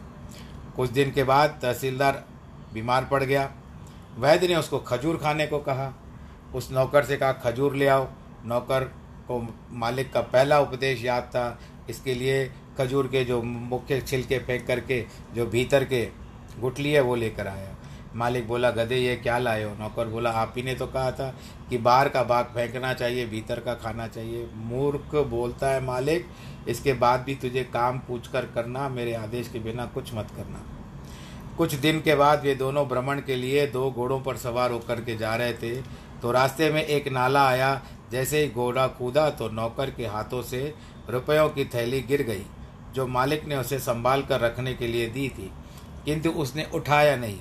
कुछ 0.75 0.89
दिन 0.89 1.11
के 1.11 1.23
बाद 1.23 1.59
तहसीलदार 1.61 2.23
बीमार 2.73 3.05
पड़ 3.05 3.23
गया। 3.23 3.49
वैद्य 4.17 4.47
ने 4.47 4.55
उसको 4.55 4.79
खजूर 4.79 5.17
खाने 5.17 5.47
को 5.47 5.59
कहा। 5.59 5.93
उस 6.55 6.71
नौकर 6.71 7.03
से 7.03 7.17
कहा, 7.17 7.31
खजूर 7.31 7.75
ले 7.75 7.87
आओ। 7.87 8.07
नौकर 8.45 8.83
को 9.27 9.53
मालिक 9.71 10.13
का 10.13 10.21
पहला 10.21 10.59
उपदेश 10.59 11.03
याद 11.03 11.23
था। 11.23 11.59
इसके 11.89 12.13
लिए 12.13 12.51
खजूर 12.77 13.07
के 13.07 13.25
जो 13.25 13.41
मुख्य 13.41 14.01
छिलके 14.01 14.39
फेंक 14.39 14.67
करके, 14.67 15.05
जो 15.33 15.45
भीतर 15.45 15.85
के 15.85 16.09
गुटली 16.59 16.91
है, 16.91 17.01
वो 17.01 17.15
लेकर 17.15 17.47
आया। 17.47 17.75
मालिक 18.15 18.47
बोला, 18.47 18.71
गधे, 18.71 18.95
ये 18.95 19.15
क्या 19.15 19.37
लाए 19.37 19.63
हो? 19.63 19.75
नौकर 19.79 20.07
बोला, 20.07 20.29
आप 20.29 20.53
ही 20.57 20.63
ने 20.63 20.75
तो 20.75 20.87
कहा 20.87 21.11
था 21.11 21.35
कि 21.69 21.77
बाहर 21.77 22.09
का 22.09 22.23
भाग 22.23 22.45
फेंकना 22.45 22.93
चाहिए, 22.93 23.25
भीतर 23.25 23.59
का 23.59 23.73
खाना 23.73 24.07
चाहिए। 24.07 24.49
मूर्ख 24.55 25.15
बोलता 25.15 25.67
है 25.67 25.83
मालिक, 25.83 26.25
इसके 26.67 26.93
बाद 26.93 27.19
भी 27.19 27.35
तुझे 27.35 27.63
काम 27.63 27.99
पूछ 27.99 28.27
कर 28.27 28.45
करना, 28.45 28.89
मेरे 28.89 29.13
आदेश 29.13 29.47
के 29.47 29.59
बिना 29.59 29.85
कुछ 29.85 30.13
मत 30.13 30.27
करना। 30.35 30.80
कुछ 31.57 31.73
दिन 31.75 31.99
के 32.01 32.15
बाद 32.15 32.43
वे 32.43 32.53
दोनों 32.55 32.87
भ्रमण 32.87 33.19
के 33.21 33.35
लिए 33.35 33.65
दो 33.67 33.89
घोड़ों 33.91 34.19
पर 34.21 34.37
सवार 34.37 34.71
होकर 34.71 35.01
के 35.01 35.15
जा 35.17 35.35
रहे 35.35 35.53
थे। 35.53 35.75
तो 36.21 36.31
रास्ते 36.31 36.69
में 36.69 36.83
एक 36.83 37.07
नाला 37.07 37.47
आया, 37.47 37.81
जैसे 38.11 38.41
ही 38.41 38.49
घोड़ा 38.49 38.87
कूदा 38.89 39.29
तो 39.29 39.49
नौकर 39.49 39.89
के 39.89 40.05
हाथों 40.05 40.41
से 40.41 40.73
रुपयों 41.09 41.47
की 41.49 41.65
थैली 41.65 42.01
गिर 42.01 42.21
गई, 42.23 42.45
जो 42.95 43.07
मालिक 43.07 43.45
ने 43.45 43.55
उसे 43.55 43.79
संभाल 43.79 44.21
कर 44.21 44.39
रखने 44.39 44.73
के 44.73 44.87
लिए 44.87 45.07
दी 45.07 45.27
थी, 45.29 45.51
किंतु 46.05 46.29
उसने 46.31 46.67
उठाया 46.73 47.15
नहीं। 47.15 47.39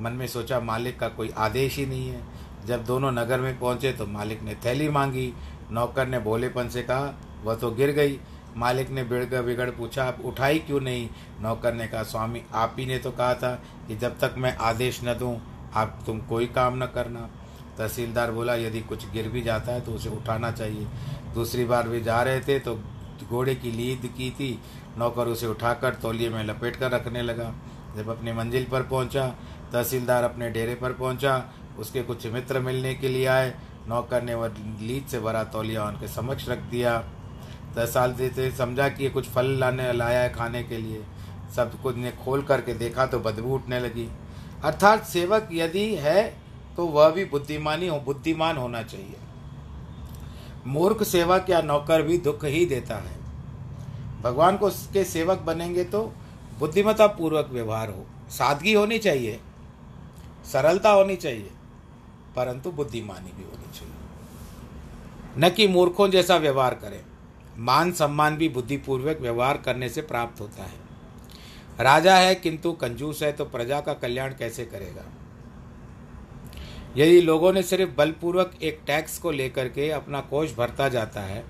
मन 0.00 0.12
में 0.12 0.26
सोचा, 0.26 0.60
मालिक 0.60 0.98
का 1.00 1.08
कोई 1.08 1.30
आदेश 1.38 1.76
ही 1.76 1.86
नहीं 1.86 2.08
है। 2.08 2.22
जब 2.66 2.84
दोनों 2.84 3.12
नगर 3.12 3.40
में 3.40 3.58
पहुँचे 3.58 3.92
तो 3.92 4.06
मालिक 4.06 4.42
ने 4.42 4.54
थैली 4.64 4.88
मांगी। 4.88 5.32
नौकर 5.70 6.06
ने 6.06 6.18
भोलेपन 6.20 6.68
से 6.68 6.82
कहा, 6.82 7.14
वह 7.44 7.54
तो 7.54 7.70
गिर 7.70 7.90
गई। 7.90 8.18
मालिक 8.56 8.90
ने 8.90 9.04
बिगड़ 9.04 9.42
बिगड़ 9.42 9.70
पूछा, 9.70 10.04
आप 10.04 10.20
उठाई 10.24 10.58
क्यों 10.58 10.80
नहीं? 10.80 11.08
नौकर 11.40 11.74
ने 11.74 11.86
कहा, 11.86 12.02
स्वामी, 12.02 12.42
आप 12.54 12.76
ही 12.78 12.86
ने 12.86 12.98
तो 12.98 13.10
कहा 13.10 13.34
था 13.34 13.54
कि 13.88 13.96
जब 13.96 14.18
तक 14.18 14.34
मैं 14.38 14.56
आदेश 14.56 15.00
न 15.04 15.14
दूँ, 15.14 15.40
आप, 15.74 15.98
तुम 16.06 16.20
कोई 16.20 16.46
काम 16.46 16.82
न 16.82 16.86
करना। 16.86 17.28
तहसीलदार 17.78 18.30
बोला, 18.30 18.54
यदि 18.54 18.80
कुछ 18.80 19.10
गिर 19.10 19.28
भी 19.28 19.42
जाता 19.42 19.72
है 19.72 19.80
तो 19.80 19.92
उसे 19.92 20.08
उठाना 20.08 20.50
चाहिए। 20.50 20.86
दूसरी 21.34 21.64
बार 21.64 21.88
भी 21.88 22.00
जा 22.00 22.22
रहे 22.22 22.40
थे 22.40 22.58
तो 22.58 22.74
घोड़े 23.28 23.54
की 23.54 23.70
लीद 23.70 24.06
की 24.16 24.30
थी। 24.30 24.58
नौकर 24.98 25.26
उसे 25.26 25.46
उठाकर 25.46 25.94
तौलिए 25.94 26.28
में 26.28 26.42
लपेट 26.44 26.76
कर 26.76 26.90
रखने 26.90 27.22
लगा। 27.22 27.52
जब 27.96 28.08
अपनी 28.08 28.32
मंजिल 28.32 28.64
पर 28.64 28.82
पहुँचा, 28.82 29.26
तहसीलदार 29.72 30.24
अपने 30.24 30.50
डेरे 30.50 30.74
पर 30.74 30.92
पहुँचा, 30.92 31.42
उसके 31.78 32.02
कुछ 32.02 32.26
मित्र 32.26 32.60
मिलने 32.60 32.94
के 32.94 33.08
लिए 33.08 33.26
आए। 33.26 33.54
नौकर 33.88 34.22
ने 34.22 34.34
वह 34.34 34.54
लीद 34.80 35.06
से 35.06 35.20
भरा 35.20 35.44
तौलिया 35.44 35.84
उनके 35.84 36.08
समक्ष 36.08 36.48
रख 36.48 36.58
दिया। 36.70 36.98
दस 37.76 37.92
साल 37.94 38.14
से 38.14 38.50
समझा 38.50 38.88
कि 38.88 39.04
ये 39.04 39.10
कुछ 39.10 39.28
फल 39.28 39.46
लाने, 39.58 39.92
लाया 39.92 40.20
है 40.20 40.32
खाने 40.32 40.62
के 40.62 40.78
लिए। 40.78 41.02
सब 41.56 41.80
कुछ 41.82 41.96
ने 41.96 42.10
खोल 42.24 42.42
करके 42.42 42.74
देखा 42.74 43.06
तो 43.06 43.18
बदबू 43.20 43.54
उठने 43.54 43.80
लगी। 43.80 44.08
अर्थात 44.64 45.04
सेवक 45.04 45.48
यदि 45.52 45.94
है 45.94 46.22
तो 46.76 46.86
वह 46.86 47.08
भी 47.10 47.24
बुद्धिमानी 47.24 47.88
हो, 47.88 47.98
बुद्धिमान 48.00 48.56
होना 48.56 48.82
चाहिए। 48.82 49.16
मूर्ख 50.66 51.02
सेवक 51.02 51.50
या 51.50 51.60
नौकर 51.62 52.02
भी 52.02 52.18
दुख 52.18 52.44
ही 52.44 52.64
देता 52.66 52.96
है। 52.96 53.16
भगवान 54.22 54.56
को 54.56 54.70
के 54.92 55.04
सेवक 55.04 55.38
बनेंगे 55.38 55.84
तो 55.84 56.00
बुद्धिमता 56.58 57.06
पूर्वक 57.06 57.48
व्यवहार 57.52 57.90
हो। 57.90 58.06
सादगी 58.30 58.72
होनी 58.72 58.98
चाहिए, 58.98 59.40
सरलता 60.52 60.90
होनी 60.90 61.16
चाहिए, 61.16 61.50
परंतु 62.36 62.70
बुद्धिमानी 62.70 63.32
भी 63.36 63.44
होनी 63.44 63.78
चाहिए। 63.78 63.94
न 65.38 65.50
कि 65.50 65.66
मूर्खों 65.68 66.08
जैसा 66.10 66.36
व्यवहार 66.36 66.74
करें। 66.74 67.00
मान 67.58 67.92
सम्मान 67.92 68.36
भी 68.36 68.48
बुद्धिपूर्वक 68.48 69.18
व्यवहार 69.20 69.56
करने 69.56 69.88
से 69.88 70.02
प्राप्त 70.02 70.40
होता 70.40 70.64
है। 70.64 70.84
राजा 71.80 72.16
है 72.16 72.34
किंतु 72.34 72.72
कंजूस 72.72 73.22
है 73.22 73.32
तो 73.32 73.44
प्रजा 73.44 73.80
का 73.80 73.94
कल्याण 73.94 74.34
कैसे 74.34 74.64
करेगा? 74.64 75.04
यदि 76.96 77.20
लोगों 77.20 77.52
ने 77.52 77.62
सिर्फ़ 77.62 77.96
बलपूर्वक 77.96 78.52
एक 78.62 78.80
टैक्स 78.86 79.18
को 79.18 79.30
लेकर 79.30 79.68
के 79.68 79.90
अपना 79.90 80.20
कोष 80.20 80.54
भरता 80.54 80.88
जाता 80.88 81.20
है, 81.20 81.44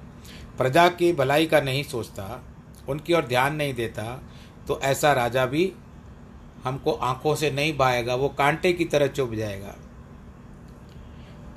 प्रजा 0.58 0.88
की 0.88 1.12
भलाई 1.12 1.46
का 1.46 1.60
नहीं 1.60 1.82
सोचता, 1.84 2.42
उनकी 2.88 3.14
ओर 3.14 3.26
ध्यान 3.26 3.54
नहीं 3.56 3.74
देता 3.74 4.22
तो 4.68 4.80
ऐसा 4.80 5.12
राजा 5.12 5.46
भी 5.46 5.72
हमको 6.64 6.92
आँखों 6.92 7.34
से 7.34 7.50
नहीं 7.50 7.76
बाएगा 7.76 8.14
वो 8.14 8.28
कांटे 8.28 8.72
की 8.72 8.84
तरह 8.84 9.06
चुभ 9.06 9.34
जाएगा। 9.34 9.74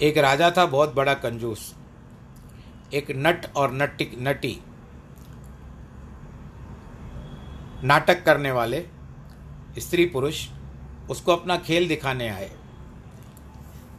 एक 0.02 0.18
राजा 0.18 0.52
था, 0.52 0.66
बहुत 0.66 0.94
बड़ा 0.96 1.14
कंजूस। 1.14 1.74
एक 2.94 3.12
नट 3.18 3.46
और 3.56 3.74
नटी 3.74 4.10
नटी। 4.20 4.60
नाटक 7.84 8.24
करने 8.24 8.52
वाले 8.52 8.86
स्त्री 9.80 10.06
पुरुष 10.06 10.48
उसको 11.10 11.32
अपना 11.32 11.58
खेल 11.58 11.88
दिखाने 11.88 12.28
आए। 12.30 12.50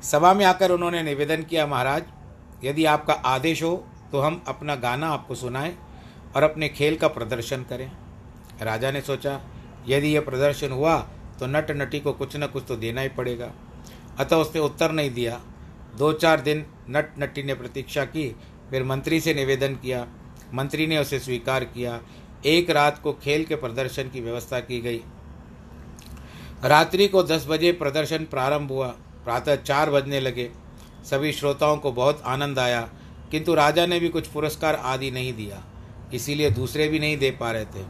सभा 0.02 0.32
में 0.34 0.44
आकर 0.44 0.70
उन्होंने 0.70 1.02
निवेदन 1.02 1.42
किया, 1.42 1.66
महाराज, 1.66 2.02
यदि 2.64 2.84
आपका 2.86 3.14
आदेश 3.14 3.62
हो 3.62 3.76
तो 4.12 4.20
हम 4.20 4.42
अपना 4.48 4.74
गाना 4.76 5.08
आपको 5.08 5.34
सुनाएँ 5.34 5.76
और 6.36 6.42
अपने 6.42 6.68
खेल 6.68 6.96
का 6.96 7.08
प्रदर्शन 7.08 7.62
करें। 7.62 7.90
राजा 8.62 8.90
ने 8.90 9.00
सोचा, 9.00 9.40
यदि 9.88 10.14
यह 10.14 10.20
प्रदर्शन 10.20 10.72
हुआ 10.72 10.96
तो 11.38 11.46
नट 11.46 11.70
नटी 11.72 12.00
को 12.00 12.12
कुछ 12.12 12.36
न 12.36 12.46
कुछ 12.46 12.64
तो 12.68 12.76
देना 12.76 13.00
ही 13.00 13.08
पड़ेगा। 13.10 13.50
अतः 14.18 14.36
उसने 14.36 14.60
उत्तर 14.60 14.92
नहीं 14.92 15.10
दिया। 15.10 15.40
दो 15.96 16.12
चार 16.12 16.40
दिन 16.40 16.64
नट 16.90 17.12
नटी 17.18 17.42
ने 17.42 17.54
प्रतीक्षा 17.54 18.04
की 18.06 18.34
फिर 18.70 18.84
मंत्री 18.84 19.20
से 19.20 19.34
निवेदन 19.34 19.74
किया, 19.74 20.06
मंत्री 20.54 20.86
ने 20.86 20.98
उसे 20.98 21.18
स्वीकार 21.18 21.64
किया। 21.64 22.00
एक 22.46 22.70
रात 22.70 22.98
को 22.98 23.12
खेल 23.12 23.44
के 23.44 23.54
प्रदर्शन 23.54 24.08
की 24.08 24.20
व्यवस्था 24.20 24.60
की 24.60 24.80
गई। 24.80 25.00
रात्रि 26.64 27.08
को 27.08 27.22
दस 27.22 27.46
बजे 27.48 27.72
प्रदर्शन 27.72 28.24
प्रारंभ 28.24 28.70
हुआ। 28.72 28.88
प्रातः 29.24 29.56
चार 29.56 29.90
बजने 29.90 30.20
लगे। 30.20 30.50
सभी 31.04 31.32
श्रोताओं 31.32 31.76
को 31.76 31.92
बहुत 31.92 32.22
आनंद 32.26 32.58
आया, 32.58 32.80
किंतु 33.30 33.54
राजा 33.54 33.86
ने 33.86 34.00
भी 34.00 34.08
कुछ 34.08 34.26
पुरस्कार 34.26 34.74
आदि 34.74 35.10
नहीं 35.10 35.32
दिया। 35.34 35.62
इसीलिए 36.14 36.50
दूसरे 36.50 36.88
भी 36.88 36.98
नहीं 36.98 37.18
दे 37.18 37.30
पा 37.30 37.50
रहे 37.52 37.64
थे, 37.64 37.82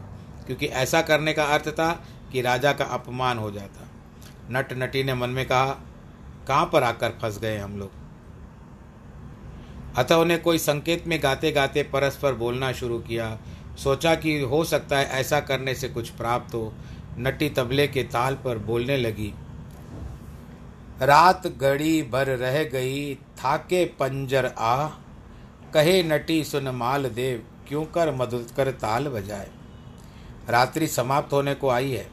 क्योंकि 0.45 0.65
ऐसा 0.65 1.01
करने 1.01 1.33
का 1.33 1.45
अर्थ 1.45 1.69
था 1.69 1.91
कि 2.31 2.41
राजा 2.41 2.73
का 2.73 2.85
अपमान 2.85 3.37
हो 3.37 3.51
जाता। 3.51 3.89
नट 4.51 4.73
नटी 4.73 5.03
ने 5.03 5.13
मन 5.13 5.29
में 5.29 5.45
कहा, 5.45 5.71
कहाँ 6.47 6.69
पर 6.73 6.83
आकर 6.83 7.09
फंस 7.21 7.39
गए 7.39 7.57
हम 7.57 7.77
लोग? 7.77 8.00
अतः 9.97 10.15
उन्हें 10.15 10.41
कोई 10.41 10.57
संकेत 10.57 11.07
में 11.07 11.23
गाते 11.23 11.51
गाते 11.51 11.83
परस्पर 11.83 12.33
बोलना 12.33 12.71
शुरू 12.71 12.99
किया। 12.99 13.39
सोचा 13.83 14.15
कि 14.15 14.39
हो 14.39 14.63
सकता 14.63 14.97
है 14.97 15.05
ऐसा 15.05 15.39
करने 15.39 15.75
से 15.75 15.89
कुछ 15.89 16.09
प्राप्त 16.09 16.53
हो। 16.53 16.73
नटी 17.17 17.49
तबले 17.49 17.87
के 17.87 18.03
ताल 18.03 18.35
पर 18.35 18.57
बोलने 18.57 18.97
लगी। 18.97 19.33
रात 21.01 21.47
घड़ी 21.47 22.03
भर 22.03 22.27
रह 22.27 22.63
गई, 22.63 23.15
थाके 23.15 23.85
पंजर 23.85 24.45
आ। 24.45 24.87
कहे 25.73 26.03
नटी, 26.03 26.43
सुन 26.43 26.69
माल 26.69 27.05
देव 27.05 27.43
क्यों 27.67 27.85
कर 27.85 28.15
मधुर 28.15 28.47
कर 28.57 28.71
ताल 28.71 29.07
बजाए? 29.07 29.49
रात्रि 30.49 30.87
समाप्त 30.87 31.33
होने 31.33 31.55
को 31.55 31.69
आई 31.69 31.91
है। 31.91 32.11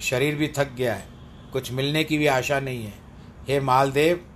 शरीर 0.00 0.34
भी 0.34 0.48
थक 0.48 0.72
गया 0.72 0.94
है। 0.94 1.06
कुछ 1.52 1.72
मिलने 1.72 2.04
की 2.04 2.18
भी 2.18 2.26
आशा 2.26 2.60
नहीं 2.60 2.84
है। 2.84 2.94
हे 3.48 3.60
मालदेव 3.60 4.29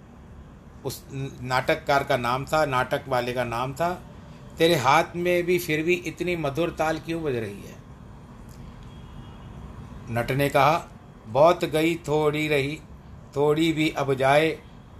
उस 0.84 1.04
नाटककार 1.42 2.04
का 2.04 2.16
नाम 2.16 2.44
था, 2.44 2.66
नाटक 2.66 3.04
वाले 3.08 3.32
का 3.32 3.44
नाम 3.44 3.74
था। 3.74 4.02
तेरे 4.58 4.74
हाथ 4.74 5.04
में 5.16 5.42
भी 5.42 5.58
फिर 5.58 5.82
भी 5.82 5.94
इतनी 5.94 6.36
मधुर 6.36 6.70
ताल 6.70 6.98
क्यों 6.98 7.22
बज 7.22 7.36
रही 7.36 7.62
है? 7.62 7.74
नट 10.10 10.30
ने 10.30 10.48
कहा, 10.48 10.88
बहुत 11.26 11.64
गई 11.64 11.94
थोड़ी 11.94 12.48
रही, 12.48 12.80
थोड़ी 13.36 13.72
भी 13.72 13.90
अब 13.90 14.14
जाए। 14.14 14.50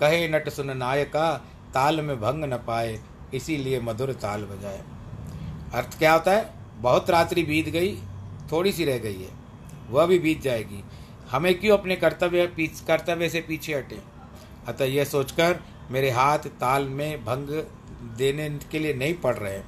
कहे 0.01 0.29
नट 0.29 0.49
सुन 0.49 0.77
नायका, 0.77 1.37
ताल 1.75 2.01
में 2.01 2.21
भंग 2.21 2.45
न 2.45 2.57
पाए, 2.57 3.01
इसीलिए 3.35 3.81
मधुर 3.81 4.13
ताल 4.13 4.45
बजाए। 4.45 4.83
अर्थ 5.75 5.99
क्या 5.99 6.13
होता 6.13 6.33
है? 6.33 6.55
बहुत 6.77 7.11
रात्रि 7.11 7.43
बीत 7.43 7.69
गई, 7.69 7.97
थोड़ी 8.53 8.73
सी 8.73 8.85
रह 8.85 8.99
गई 8.99 9.23
है। 9.23 9.31
वह 9.91 10.07
भी 10.07 10.19
बीत 10.19 10.43
जाएगी। 10.43 10.85
हमें 11.31 11.61
क्यों 11.61 11.79
अपने 11.79 11.97
कर्तव्य 11.97 12.47
कर्तव्य 12.61 13.29
से 13.29 13.41
पीछे 13.41 13.75
हटे? 13.75 13.99
अतः 14.69 14.85
यह 14.85 15.05
सोचकर 15.05 15.61
मेरे 15.95 16.11
हाथ 16.11 16.47
ताल 16.61 16.89
में 16.91 17.25
भंग 17.25 17.49
देने 18.19 18.49
के 18.73 18.79
लिए 18.79 18.95
नहीं 18.95 19.15
पड़ 19.15 19.35
रहे 19.37 19.61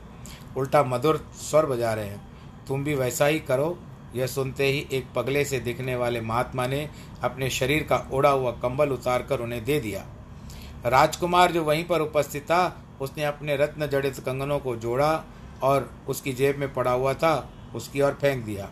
उल्टा 0.56 0.82
मधुर 0.84 1.16
स्वर 1.40 1.66
बजा 1.66 1.92
रहे 1.94 2.06
हैं। 2.06 2.20
तुम 2.68 2.84
भी 2.84 2.94
वैसा 2.94 3.26
ही 3.26 3.38
करो। 3.40 3.78
यह 4.14 4.26
सुनते 4.26 4.66
ही 4.66 4.86
एक 4.92 5.06
पगले 5.16 5.44
से 5.44 5.60
दिखने 5.60 5.96
वाले 5.96 6.20
महात्मा 6.20 6.66
ने 6.66 6.88
अपने 7.22 7.50
शरीर 7.50 7.82
का 7.82 7.96
ओढ़ा 8.12 8.30
हुआ 8.30 8.50
कंबल 8.52 8.88
उतार 8.88 9.22
कर 9.22 9.40
उन्हें 9.40 9.64
दे 9.64 9.80
दिया। 9.80 10.04
राजकुमार 10.86 11.52
जो 11.52 11.64
वहीं 11.64 11.84
पर 11.84 12.00
उपस्थित 12.00 12.42
था, 12.42 12.84
उसने 13.00 13.24
अपने 13.24 13.56
रत्न 13.56 13.86
जड़ित 13.86 14.18
कंगनों 14.18 14.58
को 14.58 14.76
जोड़ा 14.76 15.24
और 15.62 15.90
उसकी 16.08 16.32
जेब 16.32 16.58
में 16.58 16.72
पड़ा 16.74 16.92
हुआ 16.92 17.14
था, 17.14 17.50
उसकी 17.74 18.00
ओर 18.00 18.12
फेंक 18.12 18.44
दिया। 18.44 18.70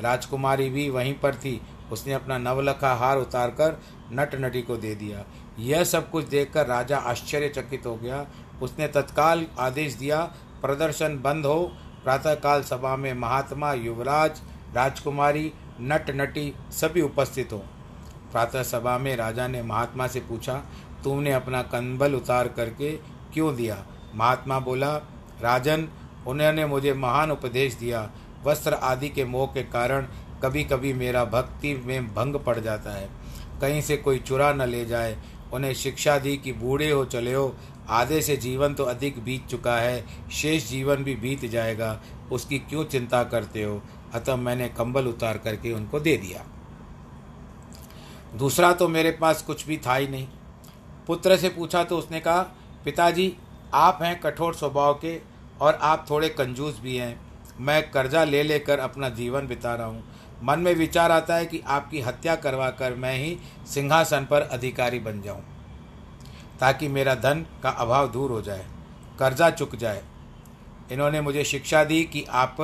राजकुमारी 0.00 0.68
भी 0.70 0.88
वहीं 0.90 1.14
पर 1.14 1.34
थी। 1.34 1.60
उसने 1.92 2.12
अपना 2.12 2.38
नवलखा 2.38 2.94
हार 2.94 3.18
उतारकर 3.18 3.80
नट 4.12 4.34
नटी 4.34 4.62
को 4.62 4.76
दे 4.76 4.94
दिया। 4.94 5.24
यह 5.58 5.84
सब 5.84 6.10
कुछ 6.10 6.24
देखकर 6.24 6.66
राजा 6.66 6.98
आश्चर्यचकित 6.98 7.86
हो 7.86 7.94
गया। 7.96 8.26
उसने 8.62 8.88
तत्काल 8.88 9.46
आदेश 9.58 9.94
दिया, 9.94 10.20
प्रदर्शन 10.62 11.20
बंद 11.22 11.46
हो। 11.46 11.72
प्रातःकाल 12.04 12.62
सभा 12.62 12.96
में 12.96 13.12
महात्मा, 13.14 13.72
युवराज, 13.72 14.40
राजकुमारी 14.74 15.52
नट 15.80 16.10
नटी 16.10 16.52
सभी 16.70 17.00
उपस्थित 17.00 17.52
हो। 17.52 17.58
प्रातः 18.32 18.62
सभा 18.62 18.96
में 18.98 19.16
राजा 19.16 19.46
ने 19.48 19.62
महात्मा 19.62 20.06
से 20.06 20.20
पूछा, 20.20 20.54
तुमने 21.04 21.32
अपना 21.32 21.62
कंबल 21.62 22.14
उतार 22.14 22.48
करके 22.48 22.92
क्यों 23.32 23.54
दिया? 23.56 23.84
महात्मा 24.14 24.58
बोला, 24.60 24.96
राजन, 25.42 25.88
उन्होंने 26.26 26.66
मुझे 26.66 26.92
महान 26.94 27.30
उपदेश 27.30 27.74
दिया। 27.74 28.10
वस्त्र 28.44 28.74
आदि 28.74 29.08
के 29.08 29.24
मोह 29.24 29.46
के 29.46 29.62
कारण 29.62 30.06
कभी 30.42 30.64
कभी 30.64 30.92
मेरा 30.92 31.24
भक्ति 31.24 31.74
में 31.74 32.14
भंग 32.14 32.36
पड़ 32.36 32.58
जाता 32.58 32.90
है। 32.90 33.08
कहीं 33.60 33.82
से 33.82 33.96
कोई 33.96 34.18
चुरा 34.18 34.52
न 34.52 34.62
ले 34.62 34.84
जाए, 34.84 35.16
उन्हें 35.52 35.74
शिक्षा 35.74 36.18
दी 36.18 36.36
कि 36.36 36.52
बूढ़े 36.52 36.90
हो 36.90 37.04
चले 37.04 37.34
हो, 37.34 37.54
आधे 37.88 38.22
से 38.22 38.36
जीवन 38.36 38.74
तो 38.74 38.84
अधिक 38.84 39.24
बीत 39.24 39.46
चुका 39.46 39.76
है, 39.76 40.04
शेष 40.30 40.68
जीवन 40.68 40.96
भी 40.96 41.14
बीत 41.16 41.44
जाएगा, 41.44 42.00
उसकी 42.32 42.58
क्यों 42.58 42.84
चिंता 42.84 43.24
करते 43.24 43.62
हो? 43.62 43.82
अतः 44.14 44.36
मैंने 44.36 44.68
कंबल 44.68 45.06
उतार 45.06 45.38
करके 45.38 45.72
उनको 45.72 46.00
दे 46.00 46.16
दिया। 46.16 46.44
दूसरा 48.38 48.72
तो 48.72 48.88
मेरे 48.88 49.10
पास 49.10 49.42
कुछ 49.42 49.66
भी 49.66 49.76
था 49.76 49.94
ही 49.94 50.08
नहीं। 50.08 50.26
पुत्र 51.06 51.36
से 51.36 51.48
पूछा 51.48 51.84
तो 51.84 51.98
उसने 51.98 52.20
कहा, 52.20 52.42
पिताजी, 52.84 53.36
आप 53.74 53.98
हैं 54.02 54.20
कठोर 54.20 54.54
स्वभाव 54.54 54.94
के 54.94 55.20
और 55.60 55.74
आप 55.74 56.06
थोड़े 56.10 56.28
कंजूस 56.28 56.80
भी 56.80 56.96
हैं। 56.96 57.20
मैं 57.60 57.90
कर्जा 57.90 58.24
ले 58.24 58.42
लेकर 58.42 58.78
अपना 58.78 59.08
जीवन 59.08 59.46
बिता 59.46 59.74
रहा 59.74 59.86
हूँ। 59.86 60.04
मन 60.42 60.58
में 60.58 60.74
विचार 60.74 61.10
आता 61.10 61.34
है 61.34 61.46
कि 61.46 61.60
आपकी 61.66 62.00
हत्या 62.00 62.34
करवा 62.36 62.68
कर 62.70 62.94
मैं 62.94 63.16
ही 63.18 63.36
सिंहासन 63.66 64.24
पर 64.24 64.42
अधिकारी 64.42 64.98
बन 64.98 65.20
जाऊँ, 65.22 65.42
ताकि 66.60 66.88
मेरा 66.88 67.14
धन 67.14 67.44
का 67.62 67.70
अभाव 67.70 68.08
दूर 68.08 68.30
हो 68.30 68.40
जाए, 68.42 68.64
कर्जा 69.18 69.50
चुक 69.50 69.76
जाए। 69.76 70.02
इन्होंने 70.92 71.20
मुझे 71.20 71.44
शिक्षा 71.44 71.84
दी 71.84 72.02
कि 72.04 72.24
आप, 72.24 72.60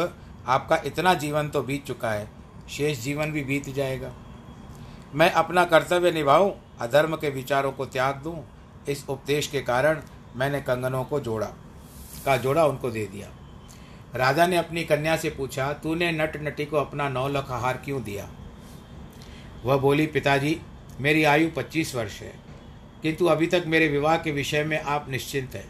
आपका 0.46 0.80
इतना 0.84 1.14
जीवन 1.14 1.48
तो 1.48 1.62
बीत 1.62 1.86
चुका 1.86 2.10
है, 2.10 2.28
शेष 2.68 3.02
जीवन 3.02 3.32
भी 3.32 3.44
बीत 3.44 3.74
जाएगा। 3.74 4.12
मैं 5.14 5.30
अपना 5.32 5.64
कर्तव्य 5.64 6.10
निभाऊं, 6.12 6.52
अधर्म 6.80 7.16
के 7.16 7.30
विचारों 7.30 7.72
को 7.72 7.86
त्याग 7.86 8.16
दूँ, 8.16 8.36
इस 8.88 9.08
उपदेश 9.08 9.46
के 9.46 9.60
कारण 9.62 10.02
मैंने 10.36 10.60
कंगनों 10.60 11.04
को 11.04 11.20
जोड़ा, 11.20 11.46
का 12.24 12.36
जोड़ा 12.36 12.64
उनको 12.66 12.90
दे 12.90 13.06
दिया। 13.06 13.28
राजा 14.14 14.46
ने 14.46 14.56
अपनी 14.56 14.84
कन्या 14.84 15.16
से 15.16 15.30
पूछा, 15.30 15.72
तूने 15.72 16.12
नट 16.12 16.36
नटी 16.36 16.64
को 16.64 16.76
अपना 16.76 17.08
नौ 17.08 17.28
लख 17.28 17.50
आहार 17.50 17.76
क्यों 17.76 18.02
दिया? 18.02 18.28
वह 19.64 19.76
बोली, 19.76 20.06
पिताजी, 20.06 20.60
मेरी 21.00 21.24
आयु 21.24 21.50
पच्चीस 21.50 21.94
वर्ष 21.94 22.20
है, 22.20 22.32
किंतु 23.02 23.26
अभी 23.26 23.46
तक 23.46 23.64
मेरे 23.66 23.88
विवाह 23.88 24.16
के 24.16 24.30
विषय 24.30 24.64
में 24.64 24.80
आप 24.80 25.10
निश्चिंत 25.10 25.54
हैं। 25.54 25.68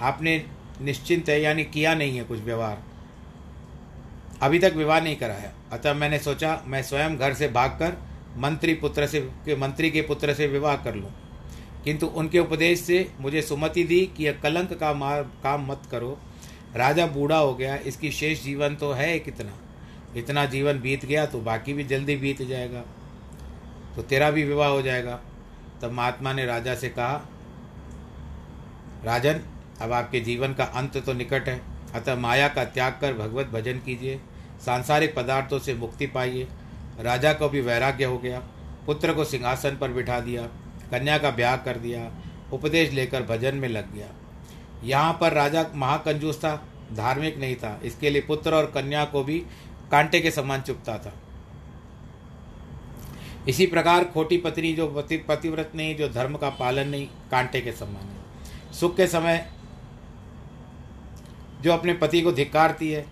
आपने 0.00 0.44
निश्चिंत 0.82 1.28
है, 1.28 1.40
यानी 1.42 1.64
किया 1.64 1.94
नहीं 1.94 2.16
है 2.18 2.24
कुछ 2.24 2.40
व्यवहार। 2.40 2.82
अभी 4.42 4.58
तक 4.58 4.72
विवाह 4.76 5.00
नहीं 5.00 5.16
कराया। 5.16 5.52
अतः 5.72 5.94
मैंने 5.94 6.18
सोचा, 6.18 6.62
मैं 6.66 6.82
स्वयं 6.82 7.16
घर 7.16 7.34
से 7.34 7.48
भागकर 7.48 7.96
मंत्री 8.36 8.74
पुत्र 8.74 9.06
से, 9.06 9.20
के 9.20 9.56
मंत्री 9.56 9.90
के 9.90 10.02
पुत्र 10.02 10.34
से 10.34 10.46
विवाह 10.46 10.76
कर 10.76 10.94
लूँ। 10.94 11.10
किंतु 11.84 12.06
उनके 12.06 12.38
उपदेश 12.38 12.80
से 12.80 13.10
मुझे 13.20 13.42
सुमति 13.42 13.84
दी 13.84 14.00
कि 14.16 14.24
यह 14.24 14.32
कलंक 14.32 14.72
का 14.72 14.92
मार, 14.94 15.22
काम 15.22 15.66
मत 15.66 15.82
करो। 15.90 16.18
राजा 16.74 17.06
बूढ़ा 17.06 17.36
हो 17.36 17.54
गया, 17.54 17.76
इसकी 17.76 18.10
शेष 18.12 18.42
जीवन 18.42 18.74
तो 18.76 18.92
है 18.92 19.18
कितना 19.18 19.52
इतना 20.16 20.44
जीवन 20.46 20.80
बीत 20.80 21.04
गया 21.04 21.24
तो 21.26 21.40
बाकी 21.40 21.72
भी 21.72 21.84
जल्दी 21.84 22.16
बीत 22.16 22.42
जाएगा 22.42 22.82
तो 23.96 24.02
तेरा 24.02 24.30
भी 24.30 24.44
विवाह 24.44 24.68
हो 24.68 24.82
जाएगा। 24.82 25.18
तब 25.82 25.92
महात्मा 25.92 26.32
ने 26.32 26.44
राजा 26.46 26.74
से 26.74 26.88
कहा, 26.88 27.14
राजन, 29.04 29.40
अब 29.80 29.92
आपके 29.92 30.20
जीवन 30.20 30.54
का 30.54 30.64
अंत 30.64 30.96
तो 30.96 31.12
निकट 31.12 31.48
है, 31.48 31.60
अतः 31.94 32.16
माया 32.16 32.48
का 32.48 32.64
त्याग 32.66 32.98
कर 33.00 33.14
भगवत 33.14 33.46
भजन 33.48 33.78
कीजिए, 33.78 34.20
सांसारिक 34.64 35.14
पदार्थों 35.14 35.58
से 35.58 35.74
मुक्ति 35.74 36.06
पाइए। 36.08 36.46
राजा 37.00 37.32
को 37.32 37.48
भी 37.48 37.60
वैराग्य 37.60 38.04
हो 38.04 38.18
गया, 38.18 38.38
पुत्र 38.86 39.12
को 39.14 39.24
सिंहासन 39.24 39.76
पर 39.76 39.92
बिठा 39.92 40.18
दिया, 40.20 40.42
कन्या 40.90 41.18
का 41.18 41.30
ब्याह 41.30 41.56
कर 41.58 41.78
दिया, 41.78 42.10
उपदेश 42.52 42.92
लेकर 42.92 43.22
भजन 43.26 43.56
में 43.56 43.68
लग 43.68 43.94
गया। 43.94 44.08
यहाँ 44.84 45.12
पर 45.20 45.32
राजा 45.32 45.64
महाकंजूस 45.74 46.38
था, 46.38 46.54
धार्मिक 46.92 47.38
नहीं 47.38 47.56
था। 47.56 47.78
इसके 47.84 48.10
लिए 48.10 48.22
पुत्र 48.22 48.54
और 48.54 48.66
कन्या 48.66 49.04
को 49.04 49.22
भी 49.24 49.38
कांटे 49.90 50.20
के 50.20 50.30
समान 50.30 50.60
चुपता 50.60 50.96
था। 50.98 51.12
इसी 53.48 53.66
प्रकार 53.66 54.04
खोटी 54.04 54.36
पत्नी 54.36 54.72
जो 54.72 54.86
पति 54.88 55.16
पतिव्रत 55.28 55.72
नहीं, 55.74 55.96
जो 55.96 56.08
धर्म 56.08 56.36
का 56.36 56.50
पालन 56.50 56.88
नहीं, 56.88 57.06
कांटे 57.30 57.60
के 57.60 57.72
समान 57.72 58.04
है। 58.04 58.72
सुख 58.72 58.96
के 58.96 59.06
समय 59.06 59.46
जो 61.62 61.72
अपने 61.72 61.92
पति 61.94 62.20
को 62.20 62.32
धिक्कारती 62.32 62.90
है 62.90 63.04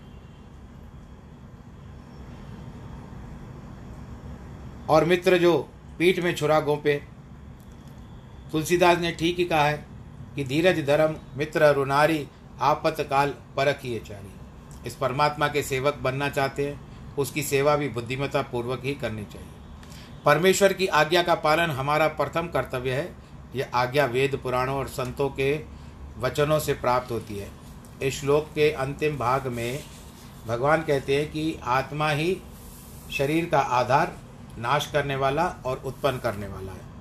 और 4.89 5.05
मित्र 5.05 5.37
जो 5.37 5.57
पीठ 5.99 6.19
में 6.19 6.33
छुरा 6.35 6.59
गोपे, 6.59 6.93
तुलसीदास 8.51 8.97
ने 8.97 9.11
ठीक 9.11 9.37
ही 9.37 9.45
कहा 9.45 9.65
है 9.65 9.85
कि 10.35 10.43
धीरज 10.43 10.85
धर्म, 10.85 11.15
मित्र 11.35 11.73
रुनारी 11.73 12.27
आपतकाल 12.61 13.29
परखिए 13.29 13.99
चारी। 13.99 14.31
इस 14.87 14.95
परमात्मा 14.95 15.47
के 15.47 15.63
सेवक 15.63 15.95
बनना 15.95 16.29
चाहते 16.29 16.67
हैं, 16.67 16.81
उसकी 17.15 17.43
सेवा 17.43 17.75
भी 17.75 17.89
बुद्धिमता 17.89 18.41
पूर्वक 18.41 18.81
ही 18.83 18.93
करनी 18.93 19.23
चाहिए। 19.23 19.47
परमेश्वर 20.25 20.73
की 20.73 20.87
आज्ञा 20.87 21.23
का 21.23 21.35
पालन 21.35 21.71
हमारा 21.71 22.07
प्रथम 22.07 22.47
कर्तव्य 22.47 22.93
है। 22.93 23.15
यह 23.55 23.71
आज्ञा 23.73 24.05
वेद, 24.05 24.39
पुराणों 24.43 24.75
और 24.75 24.87
संतों 24.87 25.29
के 25.29 25.63
वचनों 26.19 26.59
से 26.59 26.73
प्राप्त 26.73 27.11
होती 27.11 27.37
है। 27.37 27.51
इस 28.01 28.19
श्लोक 28.19 28.45
के 28.55 28.71
अंतिम 28.71 29.17
भाग 29.17 29.47
में 29.47 29.83
भगवान 30.47 30.81
कहते 30.81 31.21
हैं 31.21 31.31
कि 31.31 31.59
आत्मा 31.63 32.09
ही 32.09 32.37
शरीर 33.11 33.45
का 33.45 33.59
आधार, 33.59 34.17
नाश 34.57 34.89
करने 34.93 35.15
वाला 35.15 35.55
और 35.65 35.81
उत्पन्न 35.85 36.17
करने 36.17 36.47
वाला 36.47 36.71
है। 36.71 36.92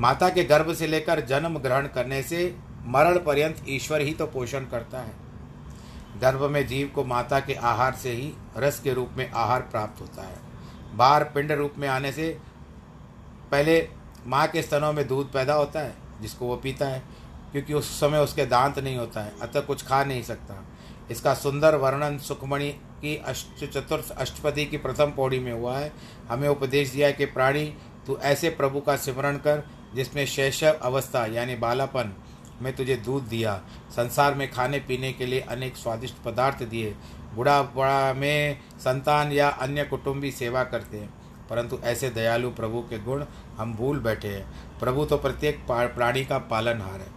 माता 0.00 0.28
के 0.28 0.44
गर्भ 0.44 0.72
से 0.74 0.86
लेकर 0.86 1.20
जन्म 1.20 1.58
ग्रहण 1.58 1.86
करने 1.86 2.22
से 2.22 2.54
मरण 2.86 3.18
पर्यंत 3.18 3.64
ईश्वर 3.68 4.00
ही 4.00 4.12
तो 4.14 4.26
पोषण 4.26 4.64
करता 4.64 5.00
है। 5.00 5.14
गर्भ 6.20 6.42
में 6.50 6.66
जीव 6.66 6.90
को 6.94 7.04
माता 7.04 7.40
के 7.40 7.54
आहार 7.54 7.94
से 7.94 8.12
ही 8.12 8.32
रस 8.56 8.80
के 8.80 8.94
रूप 8.94 9.10
में 9.16 9.30
आहार 9.30 9.60
प्राप्त 9.60 10.00
होता 10.00 10.22
है। 10.22 10.36
बाहर 10.94 11.24
पिंड 11.24 11.52
रूप 11.52 11.74
में 11.78 11.88
आने 11.88 12.12
से 12.12 12.28
पहले 13.50 13.88
माँ 14.26 14.46
के 14.46 14.62
स्तनों 14.62 14.92
में 14.92 15.06
दूध 15.08 15.32
पैदा 15.32 15.54
होता 15.54 15.80
है, 15.80 15.94
जिसको 16.20 16.46
वो 16.46 16.56
पीता 16.56 16.86
है, 16.86 17.02
क्योंकि 17.52 17.74
उस 17.74 18.00
समय 18.00 18.18
उसके 18.18 18.46
दांत 18.46 18.78
नहीं 18.78 18.96
होता 18.96 19.20
है, 19.20 19.32
अतः 19.42 19.60
कुछ 19.60 19.86
खा 19.86 20.04
नहीं 20.04 20.22
सकता। 20.22 20.62
इसका 21.10 21.34
सुंदर 21.34 21.74
वर्णन 21.74 22.18
सुखमणि 22.18 22.70
की 23.02 23.16
अष्ट 23.16 23.64
चतुर्थ 23.64 24.10
अष्टपति 24.10 24.64
की 24.64 24.76
प्रथम 24.76 25.10
पौड़ी 25.10 25.38
में 25.38 25.52
हुआ 25.52 25.78
है। 25.78 25.92
हमें 26.28 26.48
उपदेश 26.48 26.90
दिया 26.90 27.06
है 27.06 27.12
कि 27.12 27.24
प्राणी, 27.24 27.64
तू 28.06 28.16
ऐसे 28.16 28.50
प्रभु 28.50 28.80
का 28.80 28.96
स्मरण 28.96 29.36
कर 29.36 29.64
जिसमें 29.94 30.24
शैशव 30.26 30.78
अवस्था 30.82 31.24
यानी 31.26 31.54
बालापन 31.56 32.12
में 32.62 32.74
तुझे 32.76 32.96
दूध 32.96 33.22
दिया। 33.24 33.60
संसार 33.90 34.34
में 34.34 34.50
खाने 34.52 34.78
पीने 34.78 35.12
के 35.12 35.26
लिए 35.26 35.40
अनेक 35.40 35.76
स्वादिष्ट 35.76 36.22
पदार्थ 36.24 36.62
दिए। 36.62 36.94
बुढ़ा 37.34 37.62
बड़ा 37.62 38.12
में 38.14 38.58
संतान 38.80 39.32
या 39.32 39.48
अन्य 39.48 39.84
कुटुंबी 39.84 40.30
सेवा 40.30 40.64
करते। 40.64 40.98
हैं 40.98 41.12
परंतु 41.50 41.78
ऐसे 41.84 42.10
दयालु 42.10 42.50
प्रभु 42.50 42.80
के 42.80 42.98
गुण 42.98 43.24
हम 43.58 43.74
भूल 43.74 43.98
बैठे 43.98 44.28
हैं। 44.28 44.78
प्रभु 44.78 45.04
तो 45.04 45.16
प्रत्येक 45.16 45.66
प्राणी 45.70 46.24
का 46.24 46.38
पालनहार 46.50 47.00
है। 47.00 47.10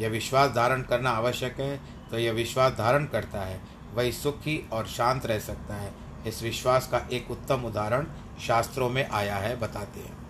यह 0.00 0.08
विश्वास 0.08 0.50
धारण 0.50 0.82
करना 0.82 1.10
आवश्यक 1.10 1.60
है 1.60 1.80
तो 2.10 2.18
यह 2.18 2.32
विश्वास 2.32 2.72
धारण 2.72 3.04
करता 3.04 3.40
है। 3.40 3.60
वही 3.94 4.12
सुखी 4.12 4.68
और 4.72 4.86
शांत 4.86 5.26
रह 5.26 5.38
सकता 5.38 5.74
है। 5.74 5.92
इस 6.26 6.42
विश्वास 6.42 6.88
का 6.88 7.06
एक 7.12 7.30
उत्तम 7.30 7.64
उदाहरण 7.64 8.06
शास्त्रों 8.46 8.88
में 8.90 9.08
आया 9.08 9.36
है, 9.36 9.56
बताते 9.60 10.00
हैं। 10.00 10.21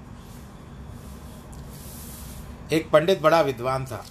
एक 2.73 2.91
पंडित 2.91 3.21
बड़ा 3.21 3.41
विद्वान 3.41 3.85
था। 3.87 4.05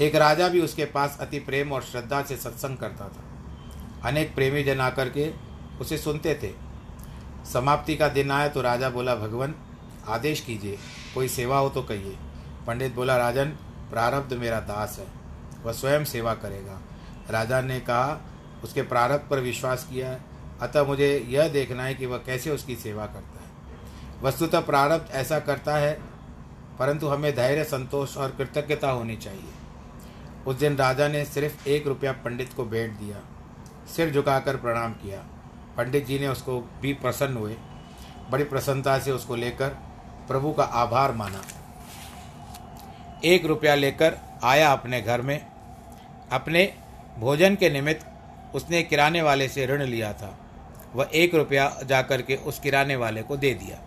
एक 0.00 0.14
राजा 0.14 0.48
भी 0.48 0.60
उसके 0.60 0.84
पास 0.84 1.16
अति 1.20 1.38
प्रेम 1.38 1.72
और 1.72 1.82
श्रद्धा 1.82 2.22
से 2.22 2.36
सत्संग 2.36 2.76
करता 2.76 3.08
था। 3.08 4.08
अनेक 4.08 4.34
प्रेमी 4.34 4.62
जन 4.64 4.80
आकर 4.80 5.08
के 5.08 5.30
उसे 5.80 5.98
सुनते 5.98 6.34
थे। 6.34 6.52
समाप्ति 7.50 7.96
का 7.96 8.08
दिन 8.08 8.30
आया 8.30 8.48
तो 8.48 8.62
राजा 8.62 8.90
बोला, 8.90 9.14
भगवान, 9.14 9.54
आदेश 10.08 10.40
कीजिए, 10.40 10.78
कोई 11.14 11.28
सेवा 11.28 11.58
हो 11.58 11.68
तो 11.68 11.82
कहिए। 11.82 12.16
पंडित 12.66 12.94
बोला, 12.94 13.16
राजन, 13.16 13.48
प्रारब्ध 13.90 14.32
मेरा 14.32 14.60
दास 14.60 14.98
है, 14.98 15.06
वह 15.64 15.72
स्वयं 15.72 16.04
सेवा 16.04 16.34
करेगा। 16.34 16.80
राजा 17.30 17.60
ने 17.60 17.80
कहा, 17.80 18.20
उसके 18.64 18.82
प्रारब्ध 18.82 19.28
पर 19.30 19.40
विश्वास 19.40 19.86
किया 19.90 20.10
है, 20.10 20.20
अतः 20.60 20.84
मुझे 20.84 21.26
यह 21.28 21.48
देखना 21.48 21.82
है 21.82 21.94
कि 21.94 22.06
वह 22.06 22.18
कैसे 22.18 22.50
उसकी 22.50 22.76
सेवा 22.76 23.06
करता 23.06 23.42
है। 23.42 23.48
वस्तुतः 24.22 24.60
प्रारब्ध 24.60 25.10
ऐसा 25.10 25.38
करता 25.40 25.76
है 25.76 26.09
परंतु 26.80 27.08
हमें 27.08 27.36
धैर्य, 27.36 27.64
संतोष 27.64 28.16
और 28.16 28.30
कृतज्ञता 28.30 28.90
होनी 28.90 29.16
चाहिए। 29.16 29.52
उस 30.46 30.56
दिन 30.56 30.76
राजा 30.76 31.08
ने 31.08 31.24
सिर्फ़ 31.24 31.68
एक 31.68 31.86
रुपया 31.86 32.12
पंडित 32.12 32.52
को 32.52 32.64
भेंट 32.64 32.92
दिया। 32.92 33.16
सिर 33.96 34.14
झुकाकर 34.14 34.56
प्रणाम 34.56 34.92
किया। 34.92 35.18
पंडित 35.76 36.06
जी 36.06 36.18
ने 36.18 36.28
उसको 36.28 36.60
भी 36.60 36.92
प्रसन्न 36.92 37.36
हुए। 37.36 37.56
बड़ी 38.30 38.44
प्रसन्नता 38.44 38.98
से 38.98 39.12
उसको 39.12 39.36
लेकर 39.36 39.68
प्रभु 40.28 40.52
का 40.52 40.64
आभार 40.64 41.12
माना। 41.12 41.42
एक 43.24 43.44
रुपया 43.44 43.74
लेकर 43.74 44.18
आया 44.44 44.72
अपने 44.72 45.02
घर 45.02 45.22
में। 45.22 45.46
अपने 46.32 46.74
भोजन 47.18 47.54
के 47.54 47.70
निमित्त 47.70 48.06
उसने 48.54 48.82
किराने 48.82 49.22
वाले 49.22 49.48
से 49.48 49.66
ऋण 49.66 49.82
लिया 49.82 50.12
था। 50.12 50.38
वह 50.94 51.10
एक 51.14 51.34
रुपया 51.34 51.76
जाकर 51.84 52.22
के 52.22 52.36
उस 52.36 52.60
किराने 52.60 52.96
वाले 52.96 53.22
को 53.22 53.36
दे 53.36 53.54
दिया। 53.54 53.78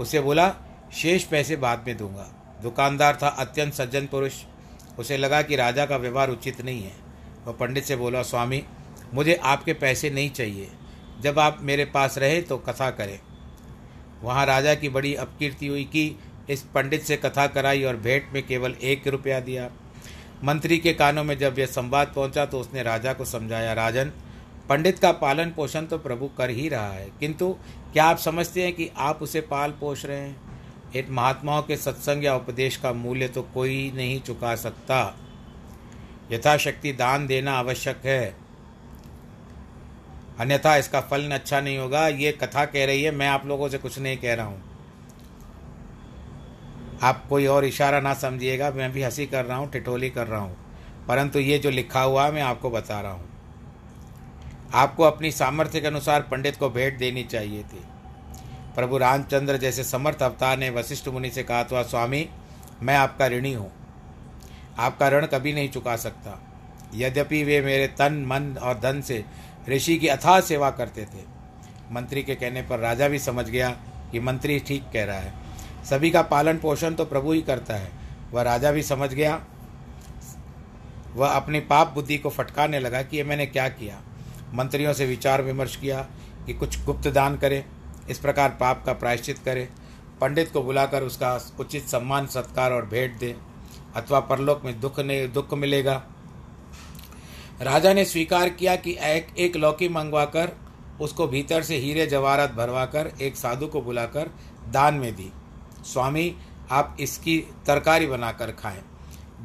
उसे 0.00 0.20
बोला 0.20 0.54
शेष 0.92 1.24
पैसे 1.24 1.56
बाद 1.56 1.84
में 1.86 1.96
दूँगा। 1.96 2.32
दुकानदार 2.62 3.18
था 3.22 3.28
अत्यंत 3.28 3.74
सज्जन 3.74 4.06
पुरुष। 4.06 4.32
उसे 4.98 5.16
लगा 5.16 5.42
कि 5.42 5.56
राजा 5.56 5.86
का 5.86 5.96
व्यवहार 5.96 6.30
उचित 6.30 6.60
नहीं 6.60 6.82
है। 6.82 6.92
वह 7.46 7.52
पंडित 7.52 7.84
से 7.84 7.96
बोला, 7.96 8.22
स्वामी, 8.22 8.62
मुझे 9.14 9.34
आपके 9.34 9.72
पैसे 9.72 10.10
नहीं 10.10 10.30
चाहिए। 10.30 10.68
जब 11.20 11.38
आप 11.38 11.58
मेरे 11.60 11.84
पास 11.84 12.18
रहे 12.18 12.40
तो 12.42 12.58
कथा 12.58 12.90
करें। 12.90 13.18
वहाँ 14.22 14.46
राजा 14.46 14.74
की 14.74 14.88
बड़ी 14.88 15.14
अपकीर्ति 15.14 15.66
हुई 15.66 15.84
कि 15.84 16.18
इस 16.50 16.62
पंडित 16.74 17.02
से 17.02 17.16
कथा 17.16 17.46
कराई 17.46 17.82
और 17.84 17.96
भेंट 17.96 18.32
में 18.32 18.46
केवल 18.46 18.74
एक 18.82 19.06
रुपया 19.08 19.40
दिया। 19.40 19.70
मंत्री 20.44 20.78
के 20.78 20.92
कानों 20.92 21.24
में 21.24 21.38
जब 21.38 21.58
यह 21.58 21.66
संवाद 21.66 22.12
पहुँचा 22.16 22.46
तो 22.46 22.60
उसने 22.60 22.82
राजा 22.82 23.12
को 23.12 23.24
समझाया, 23.24 23.72
राजन, 23.72 24.12
पंडित 24.68 24.98
का 24.98 25.12
पालन 25.12 25.50
पोषण 25.50 25.86
तो 25.86 25.98
प्रभु 25.98 26.30
कर 26.38 26.50
ही 26.50 26.68
रहा 26.68 26.92
है। 26.92 27.10
किंतु 27.20 27.56
क्या 27.92 28.04
आप 28.04 28.18
समझते 28.18 28.62
हैं 28.62 28.72
कि 28.72 28.90
आप 28.96 29.22
उसे 29.22 29.40
पाल 29.40 29.70
पोष 29.70 30.04
रहे 30.04 30.20
हैं? 30.20 30.55
इन 30.98 31.06
महात्माओं 31.10 31.62
के 31.62 31.76
सत्संग 31.76 32.24
या 32.24 32.36
उपदेश 32.36 32.76
का 32.76 32.92
मूल्य 32.92 33.28
तो 33.28 33.42
कोई 33.42 33.92
नहीं 33.96 34.20
चुका 34.20 34.56
सकता। 34.56 35.16
यथाशक्ति 36.32 36.92
दान 36.92 37.26
देना 37.26 37.52
आवश्यक 37.52 37.96
है। 38.04 38.36
अन्यथा 40.40 40.76
इसका 40.76 41.00
फल 41.00 41.30
अच्छा 41.30 41.60
नहीं 41.60 41.78
होगा। 41.78 42.08
ये 42.08 42.32
कथा 42.32 42.64
कह 42.64 42.86
रही 42.86 43.02
है, 43.02 43.10
मैं 43.10 43.28
आप 43.28 43.46
लोगों 43.46 43.68
से 43.68 43.78
कुछ 43.78 43.98
नहीं 43.98 44.16
कह 44.16 44.34
रहा 44.34 44.46
हूँ। 44.46 44.62
आप 47.02 47.26
कोई 47.28 47.46
और 47.46 47.64
इशारा 47.64 48.00
ना 48.00 48.14
समझिएगा, 48.14 48.70
मैं 48.70 48.92
भी 48.92 49.02
हँसी 49.02 49.26
कर 49.26 49.44
रहा 49.44 49.56
हूँ, 49.56 49.70
टिटोली 49.70 50.10
कर 50.10 50.26
रहा 50.26 50.40
हूँ। 50.40 50.56
परंतु 51.08 51.38
ये 51.38 51.58
जो 51.58 51.70
लिखा 51.70 52.00
हुआ 52.00 52.26
है, 52.26 52.32
मैं 52.32 52.42
आपको 52.42 52.70
बता 52.70 53.00
रहा 53.00 53.12
हूँ। 53.12 53.28
आपको 54.74 55.02
अपनी 55.02 55.32
सामर्थ्य 55.32 55.80
के 55.80 55.86
अनुसार 55.86 56.22
पंडित 56.22 56.56
को 56.56 56.70
भेंट 56.70 56.98
देनी 56.98 57.24
चाहिए 57.24 57.62
थी। 57.62 57.84
प्रभु 58.76 58.98
रामचंद्र 58.98 59.56
जैसे 59.56 59.84
समर्थ 59.84 60.22
अवतार 60.22 60.58
ने 60.58 60.68
वशिष्ठ 60.70 61.08
मुनि 61.08 61.30
से 61.30 61.42
कहा 61.42 61.62
था 61.64 61.82
स्वामी, 61.82 62.28
मैं 62.82 62.96
आपका 62.96 63.26
ऋणी 63.26 63.52
हूँ। 63.52 63.70
आपका 64.78 65.08
ऋण 65.08 65.26
कभी 65.26 65.52
नहीं 65.52 65.68
चुका 65.68 65.96
सकता। 65.96 66.38
यद्यपि 66.94 67.42
वे 67.44 67.60
मेरे 67.60 67.86
तन, 67.88 68.24
मन 68.26 68.56
और 68.62 68.78
धन 68.78 69.00
से 69.00 69.24
ऋषि 69.68 69.96
की 69.96 70.08
अथाह 70.08 70.40
सेवा 70.40 70.70
करते 70.70 71.04
थे, 71.04 71.24
मंत्री 71.92 72.22
के 72.22 72.34
कहने 72.34 72.62
पर 72.62 72.78
राजा 72.78 73.08
भी 73.08 73.18
समझ 73.18 73.48
गया 73.48 73.70
कि 74.12 74.20
मंत्री 74.20 74.58
ठीक 74.58 74.84
कह 74.92 75.04
रहा 75.04 75.18
है। 75.18 75.32
सभी 75.84 76.10
का 76.10 76.22
पालन 76.22 76.58
पोषण 76.58 76.94
तो 76.94 77.04
प्रभु 77.04 77.32
ही 77.32 77.42
करता 77.42 77.74
है। 77.74 77.90
वह 78.32 78.42
राजा 78.42 78.70
भी 78.72 78.82
समझ 78.82 79.12
गया। 79.14 79.40
वह 81.14 81.28
अपनी 81.28 81.60
पाप 81.60 81.92
बुद्धि 81.94 82.18
को 82.18 82.30
फटकारने 82.30 82.78
लगा 82.78 83.02
कि 83.02 83.16
ये 83.16 83.24
मैंने 83.24 83.46
क्या 83.46 83.68
किया। 83.68 84.00
मंत्रियों 84.54 84.92
से 84.92 85.06
विचार 85.06 85.42
विमर्श 85.42 85.76
किया 85.76 86.00
कि 86.46 86.54
कुछ 86.54 86.84
गुप्त 86.84 87.08
दान 87.08 87.36
करे। 87.36 87.64
इस 88.10 88.18
प्रकार 88.18 88.56
पाप 88.60 88.82
का 88.86 88.92
प्रायश्चित 88.92 89.38
करे। 89.38 89.68
पंडित 90.20 90.52
को 90.52 90.62
बुलाकर 90.62 91.02
उसका 91.02 91.38
उचित 91.60 91.88
सम्मान, 91.88 92.26
सत्कार 92.26 92.72
और 92.72 92.86
भेंट 92.86 93.18
दे, 93.18 93.36
अथवा 93.96 94.20
परलोक 94.20 94.64
में 94.64 94.80
दुख 94.80 95.00
ने, 95.00 95.26
दुख 95.28 95.54
मिलेगा। 95.54 96.02
राजा 97.62 97.92
ने 97.92 98.04
स्वीकार 98.04 98.48
किया 98.48 98.76
कि 98.76 98.96
एक 99.00 99.36
एक 99.38 99.56
लौकी 99.56 99.88
मंगवाकर, 99.88 100.52
उसको 101.00 101.26
भीतर 101.28 101.62
से 101.62 101.76
हीरे 101.76 102.06
जवाहरात 102.06 102.52
भरवाकर 102.52 103.12
एक 103.22 103.36
साधु 103.36 103.66
को 103.66 103.80
बुलाकर 103.80 104.30
दान 104.68 104.94
में 104.94 105.14
दी। 105.14 105.30
स्वामी, 105.84 106.34
आप 106.70 106.96
इसकी 107.00 107.38
तरकारी 107.66 108.06
बनाकर 108.06 108.50
खाएँ। 108.50 108.82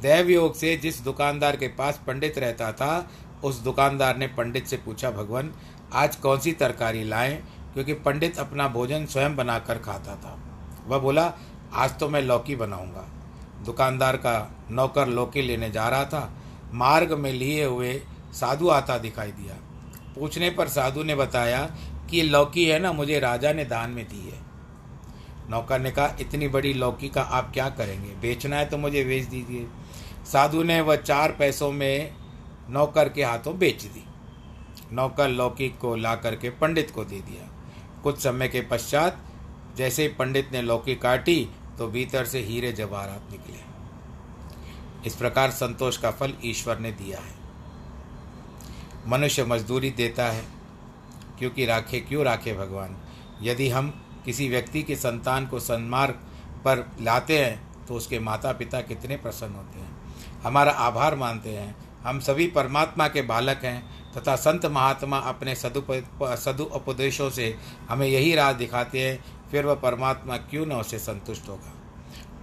दैव 0.01 0.29
योग 0.29 0.55
से 0.55 0.77
जिस 0.77 1.01
दुकानदार 1.03 1.55
के 1.55 1.67
पास 1.67 1.99
पंडित 2.07 2.37
रहता 2.37 2.71
था, 2.71 3.09
उस 3.43 3.59
दुकानदार 3.59 4.17
ने 4.17 4.27
पंडित 4.27 4.67
से 4.67 4.77
पूछा, 4.77 5.11
भगवान, 5.11 5.53
आज 5.93 6.15
कौन 6.15 6.39
सी 6.39 6.51
तरकारी 6.51 7.03
लाएँ? 7.03 7.43
क्योंकि 7.73 7.93
पंडित 7.93 8.39
अपना 8.39 8.67
भोजन 8.67 9.05
स्वयं 9.05 9.35
बनाकर 9.35 9.77
खाता 9.77 10.15
था। 10.15 10.39
वह 10.87 10.97
बोला, 10.97 11.33
आज 11.73 11.99
तो 11.99 12.09
मैं 12.09 12.21
लौकी 12.21 12.55
बनाऊँगा। 12.55 13.09
दुकानदार 13.65 14.17
का 14.17 14.51
नौकर 14.71 15.07
लौकी 15.07 15.41
लेने 15.41 15.71
जा 15.71 15.89
रहा 15.89 16.05
था। 16.05 16.33
मार्ग 16.73 17.13
में 17.13 17.33
लिए 17.33 17.65
हुए 17.65 18.01
साधु 18.33 18.69
आता 18.69 18.97
दिखाई 18.97 19.31
दिया। 19.31 19.55
पूछने 20.15 20.49
पर 20.49 20.67
साधु 20.67 21.03
ने 21.03 21.15
बताया 21.15 21.75
कि 22.09 22.21
लौकी 22.21 22.65
है 22.65 22.79
ना, 22.79 22.91
मुझे 22.91 23.19
राजा 23.19 23.53
ने 23.53 23.65
दान 23.65 23.89
में 23.89 24.05
दी 24.05 24.29
है। 24.29 24.39
नौकर 25.49 25.79
ने 25.79 25.91
कहा, 25.91 26.15
इतनी 26.19 26.47
बड़ी 26.47 26.73
लौकी 26.73 27.09
का 27.09 27.21
आप 27.21 27.51
क्या 27.53 27.69
करेंगे? 27.69 28.15
बेचना 28.15 28.55
है 28.55 28.65
तो 28.65 28.77
मुझे 28.77 29.03
बेच 29.03 29.25
दीजिए। 29.25 29.67
साधु 30.25 30.63
ने 30.63 30.81
वह 30.81 30.95
चार 30.95 31.31
पैसों 31.31 31.71
में 31.71 32.13
नौकर 32.69 33.09
के 33.09 33.23
हाथों 33.23 33.57
बेच 33.57 33.83
दी। 33.83 34.03
नौकर 34.93 35.27
लौकी 35.29 35.69
को 35.69 35.95
ला 35.95 36.15
करके 36.15 36.49
पंडित 36.49 36.91
को 36.91 37.05
दे 37.05 37.19
दिया। 37.19 37.60
कुछ 38.03 38.19
समय 38.19 38.47
के 38.47 38.61
पश्चात, 38.61 39.17
जैसे 39.77 40.01
ही 40.01 40.07
पंडित 40.09 40.49
ने 40.51 40.61
लौकी 40.61 40.95
काटी 40.95 41.49
तो 41.77 41.87
भीतर 41.87 42.25
से 42.25 42.39
हीरे 42.39 42.71
जवाहरात 42.71 43.31
निकले। 43.31 43.59
इस 45.07 45.15
प्रकार 45.15 45.51
संतोष 45.51 45.97
का 45.97 46.11
फल 46.11 46.33
ईश्वर 46.45 46.79
ने 46.79 46.91
दिया 46.91 47.19
है। 47.19 47.39
मनुष्य 49.07 49.43
मजदूरी 49.43 49.89
देता 49.91 50.25
है, 50.25 50.43
क्योंकि 51.39 51.65
राखे, 51.65 51.99
क्यों 51.99 52.23
राखे 52.25 52.53
भगवान? 52.53 52.97
यदि 53.41 53.69
हम 53.69 53.89
किसी 54.25 54.49
व्यक्ति 54.49 54.83
के 54.83 54.95
संतान 54.95 55.47
को 55.47 55.59
सन्मार्ग 55.59 56.13
पर 56.65 56.85
लाते 57.01 57.39
हैं 57.39 57.85
तो 57.87 57.93
उसके 57.93 58.19
माता 58.19 58.51
पिता 58.51 58.81
कितने 58.81 59.17
प्रसन्न 59.17 59.53
होते 59.53 59.79
हैं। 59.79 60.41
हमारा 60.43 60.71
आभार 60.71 61.15
मानते 61.15 61.49
हैं। 61.49 61.75
हम 62.03 62.19
सभी 62.19 62.47
परमात्मा 62.47 63.07
के 63.07 63.21
बालक 63.21 63.63
हैं 63.63 64.00
तथा 64.17 64.35
संत 64.35 64.65
महात्मा 64.65 65.17
अपने 65.17 65.55
सदुप 65.55 65.87
सदु 66.39 66.63
उपदेशों 66.63 67.29
से 67.29 67.55
हमें 67.89 68.07
यही 68.07 68.33
राह 68.35 68.51
दिखाते 68.53 69.01
हैं, 69.01 69.23
फिर 69.51 69.65
वह 69.65 69.75
परमात्मा 69.75 70.37
क्यों 70.37 70.65
न 70.65 70.71
उसे 70.71 70.99
संतुष्ट 70.99 71.49
होगा। 71.49 71.73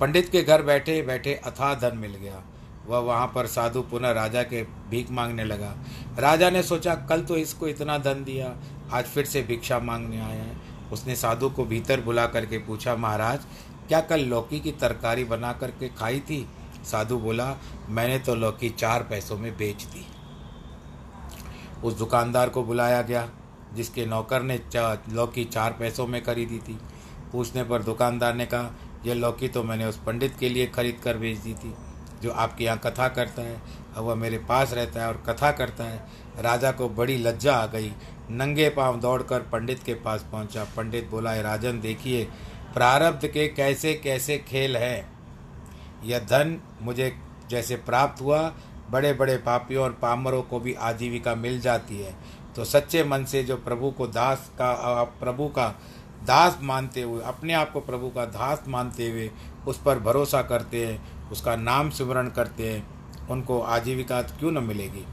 पंडित 0.00 0.28
के 0.28 0.42
घर 0.42 0.62
बैठे 0.62 1.00
बैठे 1.02 1.34
अथाह 1.34 1.74
धन 1.74 1.96
मिल 1.96 2.14
गया। 2.14 2.42
वह 2.86 2.98
वहाँ 2.98 3.26
पर 3.26 3.46
साधु 3.46 3.82
पुनः 3.82 4.10
राजा 4.10 4.42
के 4.42 4.62
भीख 4.90 5.10
मांगने 5.10 5.44
लगा। 5.44 5.74
राजा 6.18 6.50
ने 6.50 6.62
सोचा, 6.62 6.94
कल 6.94 7.22
तो 7.22 7.36
इसको 7.36 7.68
इतना 7.68 7.98
धन 7.98 8.24
दिया, 8.24 8.54
आज 8.92 9.04
फिर 9.04 9.24
से 9.24 9.42
भिक्षा 9.42 9.78
मांगने 9.78 10.20
आया 10.20 10.42
है। 10.42 10.56
उसने 10.92 11.16
साधु 11.16 11.48
को 11.50 11.64
भीतर 11.64 12.00
बुला 12.00 12.26
करके 12.26 12.58
पूछा, 12.58 12.94
महाराज, 12.96 13.40
क्या 13.88 14.00
कल 14.00 14.20
लौकी 14.20 14.60
की 14.60 14.72
तरकारी 14.72 15.24
बना 15.24 15.52
करके 15.52 15.88
खाई 15.88 16.20
थी? 16.20 16.46
साधु 16.84 17.18
बोला, 17.18 17.56
मैंने 17.88 18.18
तो 18.18 18.34
लौकी 18.34 18.70
चार 18.70 19.02
पैसों 19.02 19.38
में 19.38 19.56
बेच 19.56 19.82
दी। 19.82 20.06
उस 21.84 21.98
दुकानदार 21.98 22.48
को 22.48 22.62
बुलाया 22.62 23.02
गया 23.02 23.28
जिसके 23.74 24.06
नौकर 24.06 24.42
ने 24.42 24.58
चा, 24.60 24.98
लौकी 25.10 25.44
चार 25.44 25.76
पैसों 25.78 26.06
में 26.06 26.22
खरीदी 26.24 26.58
थी। 26.58 26.78
पूछने 27.32 27.64
पर 27.64 27.82
दुकानदार 27.82 28.34
ने 28.34 28.46
कहा 28.46 28.74
यह 29.06 29.14
लौकी 29.14 29.48
तो 29.48 29.62
मैंने 29.62 29.86
उस 29.86 29.98
पंडित 30.06 30.36
के 30.40 30.48
लिए 30.48 30.66
खरीद 30.66 31.00
कर 31.04 31.16
बेच 31.16 31.38
दी 31.38 31.52
थी 31.54 31.74
जो 32.22 32.30
आपके 32.32 32.64
यहाँ 32.64 32.78
कथा 32.78 33.08
करता 33.08 33.42
है। 33.42 33.60
अब 33.96 34.04
वह 34.04 34.14
मेरे 34.14 34.38
पास 34.38 34.72
रहता 34.72 35.00
है 35.00 35.08
और 35.08 35.22
कथा 35.26 35.50
करता 35.52 35.84
है। 35.84 35.98
राजा 36.40 36.70
को 36.72 36.88
बड़ी 36.88 37.16
लज्जा 37.16 37.54
आ 37.54 37.66
गई। 37.66 37.92
नंगे 38.30 38.68
पाँव 38.70 38.98
दौड़कर 39.00 39.40
पंडित 39.42 39.82
के 39.82 39.94
पास 39.96 40.24
पहुँचा। 40.32 40.64
पंडित 40.76 41.08
बोला 41.10 41.34
राजन 41.40 41.80
देखिए 41.80 42.24
प्रारब्ध 42.74 43.26
के 43.26 43.46
कैसे 43.48 43.94
कैसे 43.94 44.38
खेल 44.38 44.76
हैं। 44.76 45.10
यह 46.04 46.18
धन 46.20 46.58
मुझे 46.82 47.12
जैसे 47.50 47.76
प्राप्त 47.78 48.22
हुआ 48.22 48.40
बड़े 48.90 49.12
बड़े 49.12 49.36
पापियों 49.36 49.84
और 49.84 49.92
पामरों 49.92 50.42
को 50.42 50.60
भी 50.60 50.74
आजीविका 50.74 51.34
मिल 51.34 51.60
जाती 51.60 51.98
है। 51.98 52.16
तो 52.56 52.64
सच्चे 52.64 53.04
मन 53.04 53.24
से 53.24 53.44
जो 53.44 53.56
प्रभु 53.56 53.90
को 53.90 54.06
दास 54.06 54.50
का 54.54 55.04
प्रभु 55.04 55.48
का 55.48 55.68
दास 56.24 56.58
मानते 56.62 57.02
हुए, 57.02 57.22
अपने 57.22 57.52
आप 57.52 57.72
को 57.72 57.80
प्रभु 57.80 58.08
का 58.08 58.24
दास 58.24 58.64
मानते 58.68 59.10
हुए 59.10 59.30
उस 59.66 59.82
पर 59.82 59.98
भरोसा 59.98 60.42
करते 60.42 60.86
हैं, 60.86 61.30
उसका 61.30 61.56
नाम 61.56 61.90
स्मरण 61.90 62.28
करते 62.28 62.72
हैं, 62.72 62.98
उनको 63.28 63.60
आजीविका 63.60 64.22
क्यों 64.22 64.52
न 64.52 64.58
मिलेगी? 64.58 65.04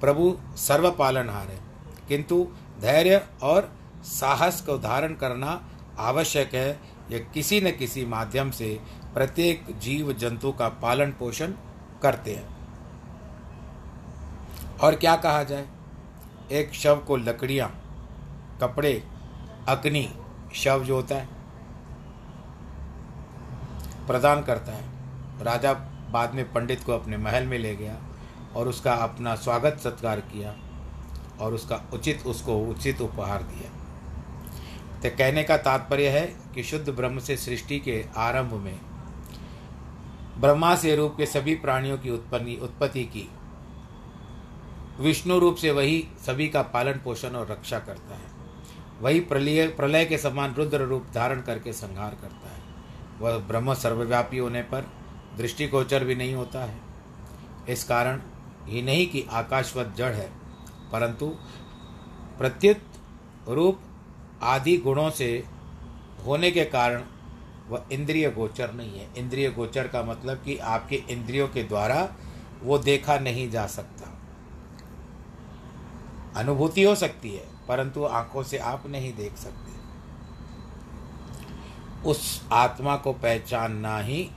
प्रभु 0.00 0.38
सर्व 0.56 0.90
पालनहार 0.90 1.46
है। 1.46 1.60
किंतु 2.08 2.48
धैर्य 2.80 3.26
और 3.42 3.72
साहस 4.04 4.60
को 4.60 4.78
धारण 4.78 5.14
करना 5.14 5.68
आवश्यक 5.98 6.54
है 6.54 6.80
यह 7.10 7.26
किसी 7.34 7.60
न 7.60 7.70
किसी 7.70 8.06
माध्यम 8.06 8.50
से 8.50 8.80
प्रत्येक 9.14 9.66
जीव 9.78 10.12
जंतु 10.12 10.52
का 10.52 10.68
पालन 10.68 11.10
पोषण 11.10 11.52
करते 12.02 12.34
हैं। 12.34 12.53
और 14.80 14.94
क्या 14.94 15.16
कहा 15.16 15.42
जाए? 15.42 15.66
एक 16.52 16.74
शव 16.74 16.96
को 16.96 17.16
लकड़ियाँ, 17.16 17.68
कपड़े, 18.60 19.02
अग्नि, 19.68 20.08
शव 20.54 20.84
जो 20.84 20.94
होता 20.94 21.14
है, 21.14 21.28
प्रदान 24.06 24.42
करता 24.42 24.72
है। 24.72 24.84
राजा 25.42 25.72
बाद 26.10 26.34
में 26.34 26.52
पंडित 26.52 26.84
को 26.84 26.92
अपने 26.92 27.16
महल 27.16 27.46
में 27.46 27.58
ले 27.58 27.76
गया 27.76 27.96
और 28.56 28.68
उसका 28.68 28.94
अपना 28.94 29.34
स्वागत 29.34 29.78
सत्कार 29.78 30.20
किया 30.20 30.54
और 31.40 31.54
उसका 31.54 31.80
उचित, 31.94 32.26
उसको 32.26 32.58
उचित 32.58 33.00
उपहार 33.00 33.42
दिया। 33.42 33.70
तो 35.00 35.16
कहने 35.16 35.42
का 35.42 35.56
तात्पर्य 35.56 36.08
है 36.08 36.26
कि 36.54 36.62
शुद्ध 36.62 36.88
ब्रह्म 36.90 37.18
से 37.18 37.36
सृष्टि 37.36 37.78
के 37.80 38.04
आरंभ 38.16 38.52
में 38.52 38.78
ब्रह्मा 40.38 40.74
से 40.74 40.96
रूप 40.96 41.14
के 41.16 41.26
सभी 41.26 41.54
प्राणियों 41.54 41.98
की 41.98 42.10
उत्पत्ति 42.10 42.58
उत्पत्ति 42.62 43.04
की 43.04 43.28
विष्णु 45.00 45.38
रूप 45.38 45.56
से 45.56 45.70
वही 45.70 46.06
सभी 46.26 46.48
का 46.48 46.62
पालन 46.62 47.00
पोषण 47.04 47.34
और 47.34 47.50
रक्षा 47.50 47.78
करता 47.78 48.14
है। 48.14 48.32
वही 49.00 49.20
प्रलय 49.20 49.66
प्रलय 49.68 50.04
के 50.04 50.18
समान 50.18 50.54
रुद्र 50.54 50.80
रूप 50.80 51.06
धारण 51.14 51.40
करके 51.42 51.72
संहार 51.72 52.16
करता 52.22 52.48
है। 52.48 52.62
वह 53.20 53.38
ब्रह्म 53.38 53.74
सर्वव्यापी 53.74 54.38
होने 54.38 54.62
पर 54.62 54.86
दृष्टिगोचर 55.36 56.04
भी 56.04 56.14
नहीं 56.14 56.34
होता 56.34 56.64
है। 56.64 56.78
इस 57.68 57.84
कारण 57.84 58.20
ही 58.64 58.82
नहीं 58.82 59.06
कि 59.06 59.24
आकाशवत 59.30 59.94
जड़ 59.96 60.12
है, 60.12 60.30
परंतु 60.92 61.26
प्रत्युत 62.38 62.80
रूप 63.48 63.80
आदि 64.42 64.76
गुणों 64.76 65.10
से 65.10 65.44
होने 66.26 66.50
के 66.50 66.64
कारण 66.64 67.02
वह 67.68 67.86
इंद्रिय 67.92 68.30
गोचर 68.30 68.72
नहीं 68.72 68.98
है। 68.98 69.08
इंद्रिय 69.16 69.50
गोचर 69.50 69.88
का 69.88 70.02
मतलब 70.02 70.42
कि 70.44 70.56
आपके 70.58 71.02
इंद्रियों 71.10 71.48
के 71.48 71.62
द्वारा 71.62 72.08
वो 72.62 72.78
देखा 72.78 73.18
नहीं 73.18 73.50
जा 73.50 73.66
सकता। 73.66 74.10
अनुभूति 76.36 76.82
हो 76.82 76.94
सकती 76.94 77.30
है, 77.30 77.44
परंतु 77.68 78.04
आँखों 78.04 78.42
से 78.42 78.58
आप 78.58 78.86
नहीं 78.86 79.12
देख 79.16 79.36
सकते। 79.36 79.72
उस 82.08 82.48
आत्मा 82.52 82.96
को 82.96 83.12
पहचानना 83.12 83.98
ही 83.98 84.30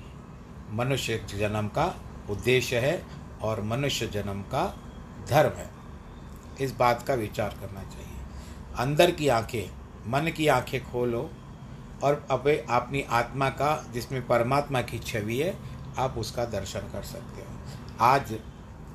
मनुष्य 0.72 1.18
जन्म 1.38 1.68
का 1.68 1.96
उद्देश्य 2.30 2.80
है 2.80 3.06
और 3.42 3.62
मनुष्य 3.62 4.08
जन्म 4.08 4.42
का 4.42 4.64
धर्म 5.30 5.58
है। 5.58 5.70
इस 6.62 6.76
बात 6.76 7.04
का 7.04 7.14
विचार 7.14 7.58
करना 7.62 7.84
चाहिए। 7.84 8.20
अंदर 8.78 9.12
की 9.12 9.28
आँखें, 9.28 9.70
मन 10.08 10.32
की 10.32 10.48
आँखें 10.48 10.92
खोलो 10.92 11.30
और 12.04 12.26
अब 12.32 12.48
अपनी 12.70 13.02
आत्मा 13.02 13.50
का, 13.50 13.86
जिसमें 13.94 14.28
परमात्मा 14.28 14.82
की 14.82 15.00
छवि 15.00 15.38
है, 15.38 15.58
आप 15.98 16.18
उसका 16.18 16.46
दर्शन 16.46 16.80
कर 16.80 17.04
सकते 17.04 17.42
हो। 17.42 17.48
आज 18.00 18.38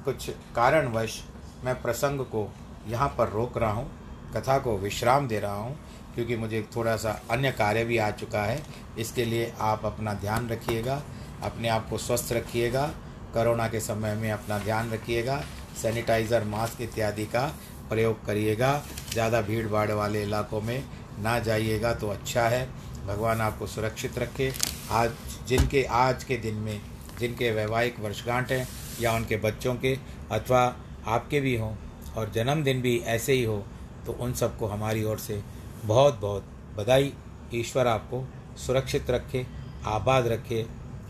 कुछ 0.04 0.30
कारणवश 0.30 1.22
मैं 1.64 1.82
प्रसंग 1.82 2.20
को 2.20 2.52
यहाँ 2.88 3.08
पर 3.18 3.28
रोक 3.28 3.58
रहा 3.58 3.70
हूँ, 3.70 3.90
कथा 4.36 4.58
को 4.58 4.76
विश्राम 4.78 5.28
दे 5.28 5.40
रहा 5.40 5.54
हूँ, 5.54 5.76
क्योंकि 6.14 6.36
मुझे 6.36 6.66
थोड़ा 6.76 6.96
सा 6.96 7.10
अन्य 7.30 7.50
कार्य 7.52 7.84
भी 7.84 7.98
आ 7.98 8.10
चुका 8.10 8.42
है। 8.42 8.62
इसके 8.98 9.24
लिए 9.24 9.52
आप 9.60 9.84
अपना 9.86 10.14
ध्यान 10.14 10.48
रखिएगा, 10.48 11.02
अपने 11.42 11.68
आप 11.68 11.88
को 11.90 11.98
स्वस्थ 11.98 12.32
रखिएगा, 12.32 12.86
कोरोना 13.34 13.68
के 13.68 13.80
समय 13.80 14.14
में 14.14 14.30
अपना 14.32 14.58
ध्यान 14.58 14.90
रखिएगा, 14.90 15.42
सैनिटाइज़र, 15.82 16.44
मास्क 16.44 16.80
इत्यादि 16.80 17.24
का 17.26 17.46
प्रयोग 17.88 18.24
करिएगा। 18.26 18.82
ज़्यादा 19.12 19.40
भीड़ 19.40 19.66
भाड़ 19.68 19.90
वाले 19.90 20.22
इलाकों 20.22 20.60
में 20.60 20.82
ना 21.18 21.38
जाइएगा 21.38 21.92
तो 21.94 22.08
अच्छा 22.08 22.42
है। 22.42 22.66
भगवान 23.06 23.40
आपको 23.40 23.66
सुरक्षित 23.66 24.18
रखे। 24.18 24.52
आज, 24.90 25.10
जिनके, 25.48 25.82
आज 25.84 26.24
के 26.24 26.36
दिन 26.36 26.54
में, 26.54 26.80
जिनके 27.20 27.50
वैवाहिक 27.50 28.00
वर्षगांठ 28.00 28.52
हैं 28.52 28.66
या 29.00 29.12
उनके 29.12 29.36
बच्चों 29.36 29.74
के, 29.74 29.96
अथवा 30.32 30.60
आपके 31.06 31.40
भी 31.40 31.56
हों 31.56 31.74
और 32.16 32.30
जन्मदिन 32.30 32.80
भी 32.82 32.96
ऐसे 33.08 33.32
ही 33.32 33.44
हो 33.44 33.62
तो 34.06 34.12
उन 34.12 34.32
सबको 34.34 34.66
हमारी 34.66 35.04
ओर 35.04 35.18
से 35.18 35.42
बहुत 35.84 36.18
बहुत 36.20 36.44
बधाई। 36.76 37.12
ईश्वर 37.54 37.86
आपको 37.86 38.24
सुरक्षित 38.56 39.10
रखे, 39.10 39.46
आबाद 39.86 40.26
रखे 40.26 40.64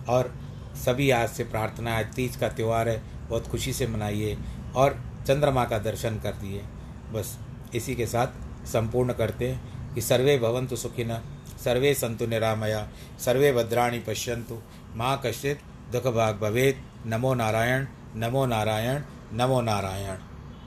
और 0.09 0.33
सभी 0.77 1.11
आज 1.11 1.29
से 1.29 1.45
प्रार्थना 1.45 1.97
आज 1.99 2.15
तीज 2.15 2.37
का 2.37 2.49
त्यौहार 2.49 2.89
है, 2.89 3.03
बहुत 3.29 3.47
खुशी 3.49 3.73
से 3.73 3.87
मनाइए 3.87 4.37
और 4.77 4.99
चंद्रमा 5.27 5.65
का 5.65 5.79
दर्शन 5.81 6.19
कर 6.19 6.33
दिए। 6.35 6.63
बस 7.13 7.39
इसी 7.75 7.95
के 7.95 8.07
साथ 8.07 8.67
संपूर्ण 8.67 9.13
करते 9.13 9.49
हैं 9.49 9.95
कि 9.95 10.01
सर्वे 10.01 10.39
भवंतु 10.39 10.77
सुखिन, 10.77 11.15
सर्वे 11.65 11.95
संतु 11.95 12.27
निरामया, 12.27 12.89
सर्वे 13.19 13.53
भद्राणी 13.53 13.99
पश्यंतु 14.01 14.59
माँ 14.97 15.21
कश्चित 15.27 15.61
दुख 15.93 16.07
भाग 16.15 16.39
भवेद 16.41 16.83
नमो 17.07 17.35
नारायण 17.35 17.87
नमो 18.17 18.45
नारायण 18.47 19.03
नमो 19.35 19.61
नारायण। 19.61 20.32